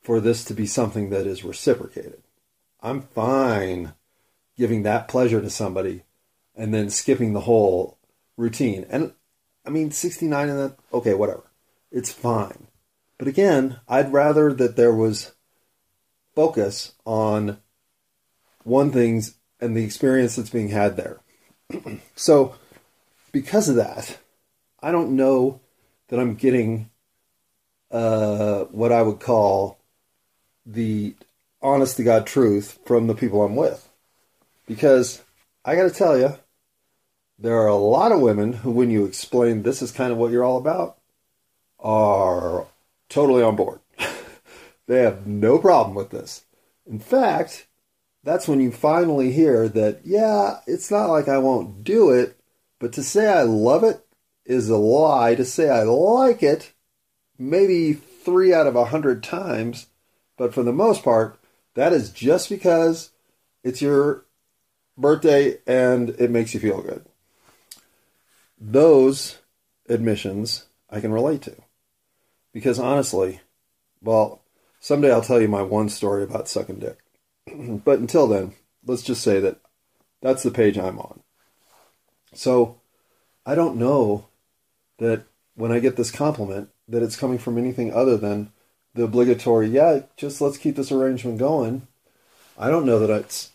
for 0.03 0.21
this 0.21 0.45
to 0.47 0.55
be 0.55 0.67
something 0.67 1.11
that 1.11 1.27
is 1.27 1.45
reciprocated. 1.45 2.23
I'm 2.81 3.03
fine 3.03 3.95
giving 4.57 4.83
that 4.83 5.09
pleasure 5.09 5.41
to 5.41 5.51
somebody 5.51 6.03
and 6.55 6.75
then 6.75 6.91
skipping 6.91 7.33
the 7.33 7.43
whole 7.43 7.99
routine. 8.37 8.87
And 8.91 9.13
I 9.65 9.71
mean, 9.71 9.91
69 9.91 10.49
and 10.49 10.59
that, 10.59 10.77
okay, 10.93 11.15
whatever. 11.15 11.45
It's 11.93 12.13
fine. 12.13 12.69
But 13.19 13.29
again, 13.29 13.81
I'd 13.89 14.13
rather 14.13 14.53
that 14.55 14.77
there 14.77 14.95
was 14.95 15.33
focus 16.35 16.93
on 17.05 17.59
one 18.65 18.91
thing's 18.93 19.35
and 19.61 19.77
the 19.77 19.85
experience 19.85 20.37
that's 20.37 20.51
being 20.51 20.69
had 20.69 20.97
there. 20.97 21.21
so, 22.17 22.55
because 23.33 23.69
of 23.69 23.77
that, 23.77 24.19
I 24.81 24.93
don't 24.93 25.17
know 25.17 25.61
that 26.09 26.21
I'm 26.21 26.37
getting 26.37 26.91
uh, 27.91 28.65
what 28.65 28.93
I 28.93 29.03
would 29.03 29.21
call 29.21 29.79
the 30.67 31.15
honest 31.63 31.97
to 31.97 32.05
God 32.05 32.27
truth 32.27 32.79
from 32.85 33.07
the 33.07 33.15
people 33.15 33.43
I'm 33.43 33.57
with. 33.57 33.89
Because 34.67 35.23
I 35.65 35.75
got 35.75 35.85
to 35.85 35.91
tell 35.91 36.19
you, 36.19 36.37
there 37.39 37.57
are 37.57 37.69
a 37.69 37.77
lot 37.77 38.13
of 38.13 38.21
women 38.21 38.53
who, 38.53 38.71
when 38.71 38.91
you 38.91 39.05
explain 39.05 39.63
this 39.63 39.81
is 39.83 39.93
kind 39.93 40.13
of 40.13 40.19
what 40.19 40.31
you're 40.31 40.45
all 40.45 40.59
about, 40.59 40.99
are 41.79 42.67
totally 43.09 43.43
on 43.43 43.57
board. 43.57 43.81
they 44.87 45.03
have 45.03 45.27
no 45.27 45.59
problem 45.59 45.95
with 45.95 46.11
this. 46.11 46.45
In 46.87 46.99
fact, 46.99 47.67
that's 48.25 48.49
when 48.49 48.61
you 48.61 48.73
finally 48.73 49.33
hear 49.33 49.69
that, 49.69 50.01
yeah, 50.05 50.59
it's 50.67 50.91
not 50.91 51.07
like 51.07 51.29
I 51.29 51.39
won't 51.39 51.85
do 51.85 52.11
it, 52.11 52.39
but 52.79 52.93
to 52.95 53.03
say 53.03 53.29
I 53.29 53.43
love 53.43 53.85
it 53.85 54.05
is 54.45 54.69
a 54.69 54.77
lie. 54.77 55.35
To 55.35 55.45
say 55.45 55.71
I 55.71 55.83
like 55.83 56.43
it, 56.43 56.73
maybe 57.39 57.93
three 57.93 58.53
out 58.53 58.67
of 58.67 58.77
a 58.77 58.87
hundred 58.87 59.23
times, 59.23 59.87
but 60.37 60.53
for 60.53 60.63
the 60.63 60.73
most 60.73 61.03
part, 61.03 61.39
that 61.75 61.93
is 61.93 62.11
just 62.11 62.49
because 62.49 63.11
it's 63.63 63.81
your 63.81 64.25
birthday 64.97 65.59
and 65.67 66.11
it 66.11 66.31
makes 66.31 66.53
you 66.53 66.61
feel 66.61 66.83
good. 66.83 67.05
Those 68.61 69.39
admissions 69.89 70.65
I 70.91 71.01
can 71.01 71.13
relate 71.13 71.43
to. 71.43 71.55
Because 72.53 72.79
honestly, 72.79 73.41
well, 74.03 74.43
someday 74.81 75.13
I'll 75.13 75.23
tell 75.23 75.41
you 75.41 75.49
my 75.49 75.63
one 75.63 75.89
story 75.89 76.25
about 76.25 76.49
sucking 76.49 76.81
dick. 76.81 76.99
but 77.85 78.01
until 78.01 78.27
then, 78.27 78.55
let's 78.85 79.03
just 79.03 79.23
say 79.23 79.39
that 79.41 79.61
that's 80.21 80.43
the 80.43 80.51
page 80.51 80.77
I'm 80.77 80.99
on. 80.99 81.21
So 82.35 82.81
I 83.47 83.55
don't 83.55 83.77
know 83.77 84.27
that 84.99 85.25
when 85.55 85.73
I 85.73 85.79
get 85.79 85.97
this 85.97 86.11
compliment 86.11 86.71
that 86.89 87.03
it's 87.03 87.17
coming 87.17 87.39
from 87.39 87.59
anything 87.59 87.93
other 87.93 88.17
than 88.17 88.51
the 88.95 89.05
obligatory, 89.05 89.69
yeah, 89.69 90.01
just 90.17 90.41
let's 90.41 90.59
keep 90.59 90.77
this 90.77 90.91
arrangement 90.91 91.39
going. 91.39 91.87
I 92.59 92.69
don't 92.71 92.87
know 92.87 92.99
that 92.99 93.11
it's 93.11 93.53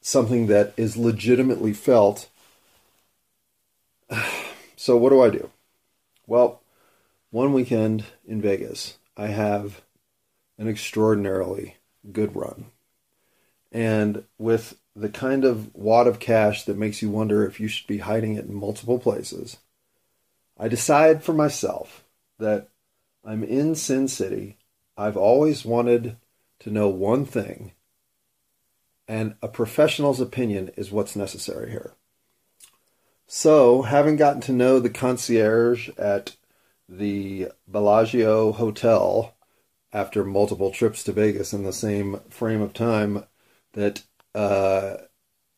something 0.00 0.48
that 0.48 0.74
is 0.76 0.96
legitimately 0.96 1.72
felt. 1.72 2.28
So, 4.74 4.96
what 4.96 5.10
do 5.10 5.22
I 5.22 5.30
do? 5.30 5.48
Well, 6.26 6.60
one 7.30 7.52
weekend 7.52 8.04
in 8.26 8.42
Vegas, 8.42 8.98
I 9.16 9.28
have 9.28 9.80
an 10.58 10.66
extraordinarily 10.66 11.76
good 12.10 12.34
run. 12.34 12.66
And 13.70 14.24
with 14.38 14.76
the 14.96 15.08
kind 15.08 15.44
of 15.44 15.72
wad 15.74 16.08
of 16.08 16.18
cash 16.18 16.64
that 16.64 16.76
makes 16.76 17.00
you 17.00 17.10
wonder 17.10 17.46
if 17.46 17.60
you 17.60 17.68
should 17.68 17.86
be 17.86 17.98
hiding 17.98 18.34
it 18.34 18.46
in 18.46 18.54
multiple 18.54 18.98
places, 18.98 19.58
I 20.58 20.66
decide 20.66 21.22
for 21.22 21.32
myself 21.32 22.02
that 22.38 22.68
I'm 23.24 23.44
in 23.44 23.74
Sin 23.74 24.08
City. 24.08 24.58
I've 24.96 25.16
always 25.16 25.64
wanted 25.64 26.16
to 26.60 26.70
know 26.70 26.88
one 26.88 27.24
thing, 27.24 27.72
and 29.08 29.34
a 29.42 29.48
professional's 29.48 30.20
opinion 30.20 30.70
is 30.76 30.92
what's 30.92 31.16
necessary 31.16 31.70
here. 31.70 31.94
So, 33.26 33.82
having 33.82 34.16
gotten 34.16 34.40
to 34.42 34.52
know 34.52 34.78
the 34.78 34.90
concierge 34.90 35.88
at 35.96 36.36
the 36.88 37.48
Bellagio 37.66 38.52
Hotel 38.52 39.34
after 39.92 40.24
multiple 40.24 40.70
trips 40.70 41.02
to 41.04 41.12
Vegas 41.12 41.52
in 41.52 41.62
the 41.62 41.72
same 41.72 42.20
frame 42.28 42.60
of 42.60 42.72
time, 42.72 43.24
that 43.72 44.02
uh, 44.34 44.96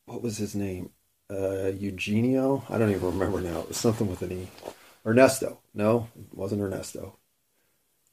what 0.06 0.22
was 0.22 0.38
his 0.38 0.54
name? 0.54 0.90
Uh, 1.30 1.68
Eugenio? 1.68 2.64
I 2.68 2.78
don't 2.78 2.90
even 2.90 3.18
remember 3.18 3.40
now. 3.40 3.60
It 3.60 3.68
was 3.68 3.76
something 3.76 4.08
with 4.08 4.22
an 4.22 4.32
E. 4.32 4.48
Ernesto. 5.06 5.60
No, 5.74 6.08
it 6.18 6.36
wasn't 6.36 6.62
Ernesto. 6.62 7.18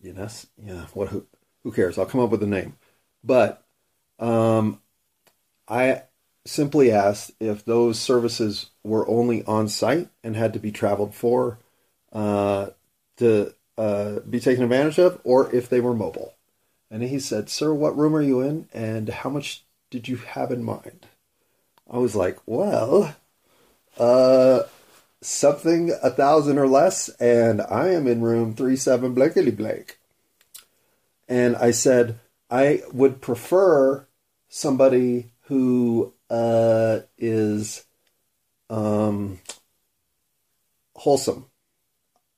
Yes, 0.02 0.48
yeah. 0.58 0.86
What? 0.94 1.10
Who? 1.10 1.26
Who 1.64 1.72
cares? 1.72 1.98
I'll 1.98 2.06
come 2.06 2.22
up 2.22 2.32
with 2.32 2.44
a 2.44 2.48
name. 2.48 2.76
But 3.24 3.64
um, 4.20 4.82
I 5.68 6.04
simply 6.46 6.92
asked 6.92 7.32
if 7.40 7.64
those 7.64 8.00
services 8.00 8.72
were 8.84 9.08
only 9.08 9.44
on 9.46 9.68
site 9.68 10.10
and 10.24 10.36
had 10.36 10.54
to 10.54 10.60
be 10.60 10.72
traveled 10.72 11.14
for 11.14 11.60
uh, 12.12 12.72
to 13.18 13.54
uh, 13.78 14.20
be 14.22 14.40
taken 14.40 14.64
advantage 14.64 15.00
of, 15.00 15.20
or 15.24 15.54
if 15.54 15.70
they 15.70 15.80
were 15.80 15.94
mobile. 15.94 16.34
And 16.90 17.04
he 17.04 17.20
said, 17.20 17.50
Sir, 17.50 17.74
what 17.74 17.98
room 17.98 18.16
are 18.16 18.22
you 18.22 18.42
in 18.42 18.68
and 18.74 19.08
how 19.10 19.30
much 19.30 19.64
did 19.90 20.08
you 20.08 20.18
have 20.18 20.52
in 20.52 20.64
mind? 20.64 21.06
I 21.90 21.98
was 21.98 22.16
like, 22.16 22.40
Well, 22.46 23.16
uh, 24.00 24.64
something 25.22 25.92
a 26.04 26.10
thousand 26.10 26.58
or 26.58 26.68
less, 26.68 27.10
and 27.20 27.62
I 27.62 27.90
am 27.90 28.08
in 28.08 28.22
room 28.22 28.54
three 28.54 28.76
seven 28.76 29.14
blankety 29.14 29.52
blank. 29.52 30.00
And 31.28 31.56
I 31.56 31.72
said 31.72 32.20
I 32.50 32.82
would 32.92 33.22
prefer 33.22 34.08
somebody 34.50 35.32
who 35.44 36.14
uh, 36.30 37.02
is 37.18 37.86
um, 38.70 39.40
wholesome. 40.96 41.46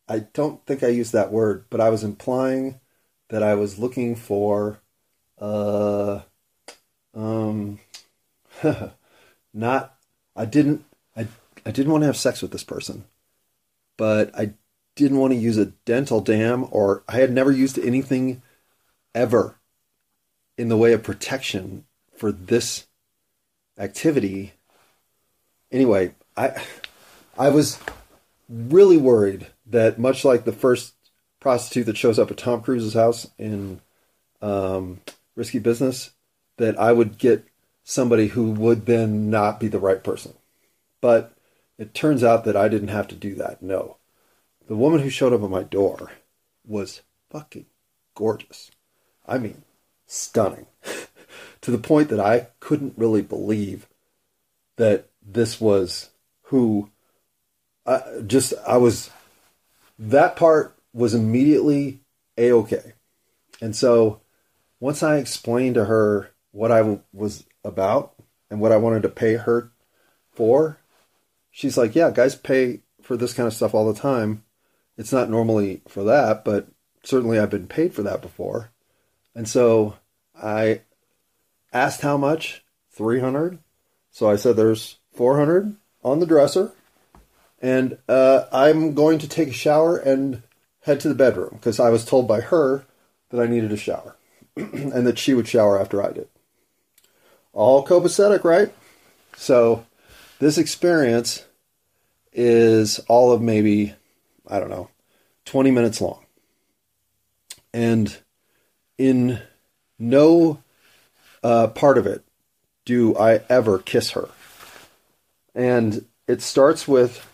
I 0.08 0.20
don't 0.20 0.64
think 0.66 0.84
I 0.84 0.88
used 0.88 1.14
that 1.14 1.32
word, 1.32 1.66
but 1.70 1.80
I 1.80 1.90
was 1.90 2.04
implying 2.04 2.80
that 3.30 3.42
I 3.42 3.56
was 3.56 3.80
looking 3.80 4.16
for 4.16 4.82
uh, 5.40 6.22
um, 7.16 7.80
not 9.54 9.96
I 10.36 10.46
didn't 10.46 10.86
I 11.16 11.28
I 11.66 11.72
didn't 11.72 11.92
want 11.92 12.02
to 12.02 12.08
have 12.08 12.18
sex 12.18 12.42
with 12.42 12.52
this 12.52 12.64
person, 12.64 13.06
but 13.98 14.38
I 14.38 14.54
didn't 14.96 15.18
want 15.18 15.34
to 15.34 15.40
use 15.40 15.58
a 15.58 15.68
dental 15.86 16.22
dam 16.22 16.68
or 16.72 17.04
I 17.08 17.18
had 17.18 17.32
never 17.32 17.52
used 17.52 17.80
anything 17.80 18.42
ever 19.16 19.60
in 20.58 20.70
the 20.70 20.78
way 20.78 20.94
of 20.94 21.04
protection 21.04 21.86
for 22.16 22.32
this 22.32 22.88
activity. 23.78 24.54
Anyway, 25.72 26.14
I 26.38 26.62
I 27.38 27.50
was 27.50 27.80
really 28.50 28.98
worried 28.98 29.48
that 29.66 29.98
much 29.98 30.24
like 30.24 30.46
the 30.46 30.52
first 30.52 30.94
prostitute 31.40 31.86
that 31.88 31.98
shows 31.98 32.20
up 32.20 32.32
at 32.32 32.38
Tom 32.38 32.62
Cruise's 32.62 32.94
house 32.94 33.28
in 33.38 33.82
um, 34.42 35.02
Risky 35.36 35.60
Business, 35.60 36.12
that 36.58 36.80
I 36.80 36.92
would 36.92 37.18
get 37.18 37.46
somebody 37.84 38.28
who 38.28 38.52
would 38.52 38.86
then 38.86 39.30
not 39.30 39.60
be 39.60 39.68
the 39.68 39.80
right 39.80 40.04
person. 40.04 40.34
But 41.02 41.33
it 41.78 41.94
turns 41.94 42.24
out 42.24 42.46
that 42.46 42.56
I 42.56 42.68
didn't 42.68 42.90
have 42.90 43.08
to 43.10 43.16
do 43.16 43.36
that. 43.36 43.62
No. 43.62 43.98
The 44.68 44.76
woman 44.76 45.02
who 45.02 45.10
showed 45.10 45.34
up 45.34 45.44
at 45.44 45.50
my 45.50 45.64
door 45.64 46.12
was 46.66 47.02
fucking 47.30 47.66
gorgeous. 48.16 48.72
I 49.28 49.38
mean, 49.38 49.64
stunning. 50.06 50.68
to 51.62 51.72
the 51.72 51.78
point 51.78 52.10
that 52.10 52.20
I 52.20 52.48
couldn't 52.60 52.98
really 52.98 53.22
believe 53.22 53.88
that 54.76 55.08
this 55.26 55.62
was 55.62 56.10
who 56.44 56.90
I 57.86 58.02
just 58.26 58.54
I 58.68 58.78
was 58.78 59.10
that 59.98 60.36
part 60.36 60.76
was 60.94 61.14
immediately 61.14 62.02
a 62.38 62.52
okay. 62.52 62.94
And 63.62 63.76
so 63.76 64.22
once 64.80 65.02
I 65.02 65.18
explained 65.18 65.76
to 65.76 65.86
her 65.86 66.32
what 66.52 66.72
I 66.72 67.00
was 67.14 67.46
about 67.64 68.14
and 68.50 68.60
what 68.60 68.74
I 68.74 68.78
wanted 68.78 69.04
to 69.04 69.10
pay 69.10 69.36
her 69.36 69.72
for, 70.34 70.80
she's 71.54 71.78
like, 71.78 71.96
"Yeah, 71.96 72.12
guys 72.12 72.36
pay 72.36 72.82
for 73.02 73.16
this 73.16 73.34
kind 73.34 73.48
of 73.48 73.54
stuff 73.54 73.74
all 73.74 73.92
the 73.92 73.98
time. 73.98 74.44
It's 74.98 75.14
not 75.14 75.30
normally 75.30 75.82
for 75.88 76.04
that, 76.04 76.44
but 76.44 76.68
certainly 77.04 77.40
I've 77.40 77.50
been 77.50 77.68
paid 77.68 77.94
for 77.94 78.04
that 78.04 78.22
before." 78.22 78.72
And 79.34 79.48
so 79.48 79.96
I 80.36 80.82
asked 81.72 82.02
how 82.02 82.18
much, 82.18 82.64
300. 82.92 83.60
So 84.12 84.30
I 84.30 84.36
said 84.36 84.56
there's 84.56 84.98
400 85.14 85.76
on 86.04 86.20
the 86.20 86.26
dresser. 86.26 86.72
And 87.62 87.98
uh, 88.10 88.46
I'm 88.52 88.94
going 88.94 89.20
to 89.20 89.28
take 89.28 89.50
a 89.50 89.54
shower 89.54 89.98
and 89.98 90.44
head 90.82 91.00
to 91.00 91.08
the 91.08 91.16
bedroom 91.16 91.52
because 91.54 91.80
I 91.80 91.90
was 91.90 92.06
told 92.06 92.28
by 92.28 92.42
her 92.42 92.86
that 93.30 93.42
I 93.42 93.48
needed 93.48 93.72
a 93.72 93.78
shower 93.78 94.18
and 94.56 95.08
that 95.08 95.18
she 95.18 95.34
would 95.34 95.48
shower 95.48 95.80
after 95.80 96.04
I 96.04 96.12
did. 96.12 96.28
All 97.54 97.86
copacetic, 97.86 98.44
right? 98.44 98.74
So 99.36 99.86
this 100.44 100.58
experience 100.58 101.46
is 102.34 103.00
all 103.08 103.32
of 103.32 103.42
maybe, 103.42 103.94
I 104.48 104.60
don't 104.60 104.70
know, 104.70 104.90
20 105.46 105.72
minutes 105.72 106.02
long. 106.02 106.26
And 107.74 108.18
in 108.98 109.42
no 109.98 110.62
uh, 111.44 111.68
part 111.68 111.98
of 111.98 112.06
it 112.06 112.24
do 112.86 113.16
I 113.16 113.42
ever 113.50 113.80
kiss 113.80 114.12
her. 114.12 114.30
And 115.56 116.06
it 116.28 116.42
starts 116.42 116.88
with 116.88 117.26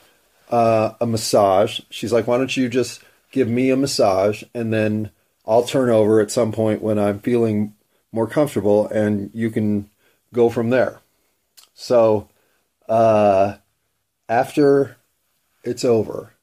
uh, 0.51 0.93
a 1.01 1.05
massage. 1.07 1.81
She's 1.89 2.13
like, 2.13 2.27
why 2.27 2.37
don't 2.37 2.55
you 2.55 2.69
just 2.69 3.01
give 3.31 3.47
me 3.47 3.71
a 3.71 3.77
massage 3.77 4.43
and 4.53 4.71
then 4.71 5.09
I'll 5.47 5.63
turn 5.63 5.89
over 5.89 6.19
at 6.19 6.31
some 6.31 6.51
point 6.51 6.81
when 6.81 6.99
I'm 6.99 7.19
feeling 7.19 7.73
more 8.11 8.27
comfortable 8.27 8.87
and 8.87 9.31
you 9.33 9.49
can 9.49 9.89
go 10.31 10.49
from 10.49 10.69
there. 10.69 11.01
So 11.73 12.29
uh, 12.89 13.57
after 14.27 14.97
it's 15.63 15.85
over, 15.85 16.33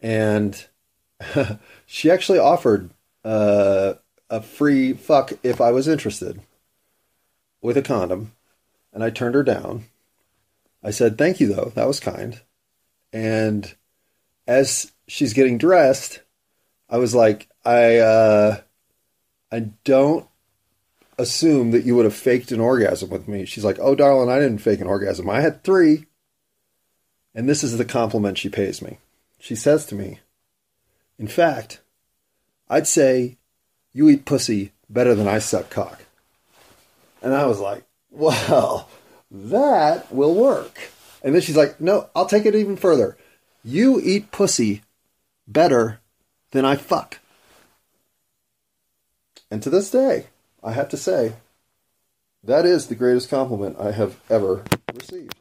and 0.00 0.66
she 1.86 2.10
actually 2.10 2.38
offered 2.38 2.90
uh, 3.24 3.94
a 4.30 4.40
free 4.40 4.92
fuck 4.92 5.32
if 5.42 5.60
I 5.60 5.72
was 5.72 5.88
interested 5.88 6.40
with 7.60 7.76
a 7.76 7.82
condom, 7.82 8.32
and 8.92 9.02
I 9.02 9.10
turned 9.10 9.34
her 9.34 9.42
down. 9.42 9.86
I 10.82 10.90
said, 10.90 11.18
Thank 11.18 11.40
you, 11.40 11.52
though. 11.52 11.72
That 11.74 11.88
was 11.88 12.00
kind. 12.00 12.40
And 13.12 13.74
as 14.46 14.92
she's 15.08 15.32
getting 15.32 15.58
dressed, 15.58 16.20
I 16.88 16.98
was 16.98 17.14
like, 17.14 17.48
I, 17.64 17.96
uh, 17.96 18.60
I 19.50 19.60
don't 19.84 20.28
assume 21.18 21.70
that 21.70 21.84
you 21.84 21.96
would 21.96 22.04
have 22.04 22.14
faked 22.14 22.52
an 22.52 22.60
orgasm 22.60 23.10
with 23.10 23.28
me. 23.28 23.44
She's 23.44 23.64
like, 23.64 23.78
Oh, 23.80 23.94
darling, 23.94 24.30
I 24.30 24.38
didn't 24.38 24.58
fake 24.58 24.80
an 24.80 24.86
orgasm. 24.86 25.28
I 25.30 25.40
had 25.40 25.62
three. 25.62 26.06
And 27.34 27.48
this 27.48 27.62
is 27.62 27.76
the 27.76 27.84
compliment 27.84 28.38
she 28.38 28.48
pays 28.48 28.80
me. 28.80 28.98
She 29.38 29.54
says 29.54 29.86
to 29.86 29.94
me, 29.94 30.20
In 31.18 31.28
fact, 31.28 31.80
I'd 32.68 32.86
say 32.86 33.36
you 33.92 34.08
eat 34.08 34.24
pussy 34.24 34.72
better 34.88 35.14
than 35.14 35.28
I 35.28 35.38
suck 35.38 35.70
cock. 35.70 36.02
And 37.22 37.34
I 37.34 37.46
was 37.46 37.60
like, 37.60 37.84
Well, 38.10 38.88
that 39.30 40.12
will 40.12 40.34
work. 40.34 40.78
And 41.22 41.34
then 41.34 41.42
she's 41.42 41.56
like, 41.56 41.80
No, 41.80 42.08
I'll 42.14 42.26
take 42.26 42.46
it 42.46 42.54
even 42.54 42.76
further. 42.76 43.16
You 43.64 44.00
eat 44.00 44.30
pussy 44.30 44.82
better 45.48 46.00
than 46.52 46.64
I 46.64 46.76
fuck. 46.76 47.18
And 49.50 49.62
to 49.62 49.70
this 49.70 49.90
day, 49.90 50.26
I 50.66 50.72
have 50.72 50.88
to 50.88 50.96
say, 50.96 51.34
that 52.42 52.66
is 52.66 52.88
the 52.88 52.96
greatest 52.96 53.30
compliment 53.30 53.76
I 53.78 53.92
have 53.92 54.20
ever 54.28 54.64
received. 54.92 55.36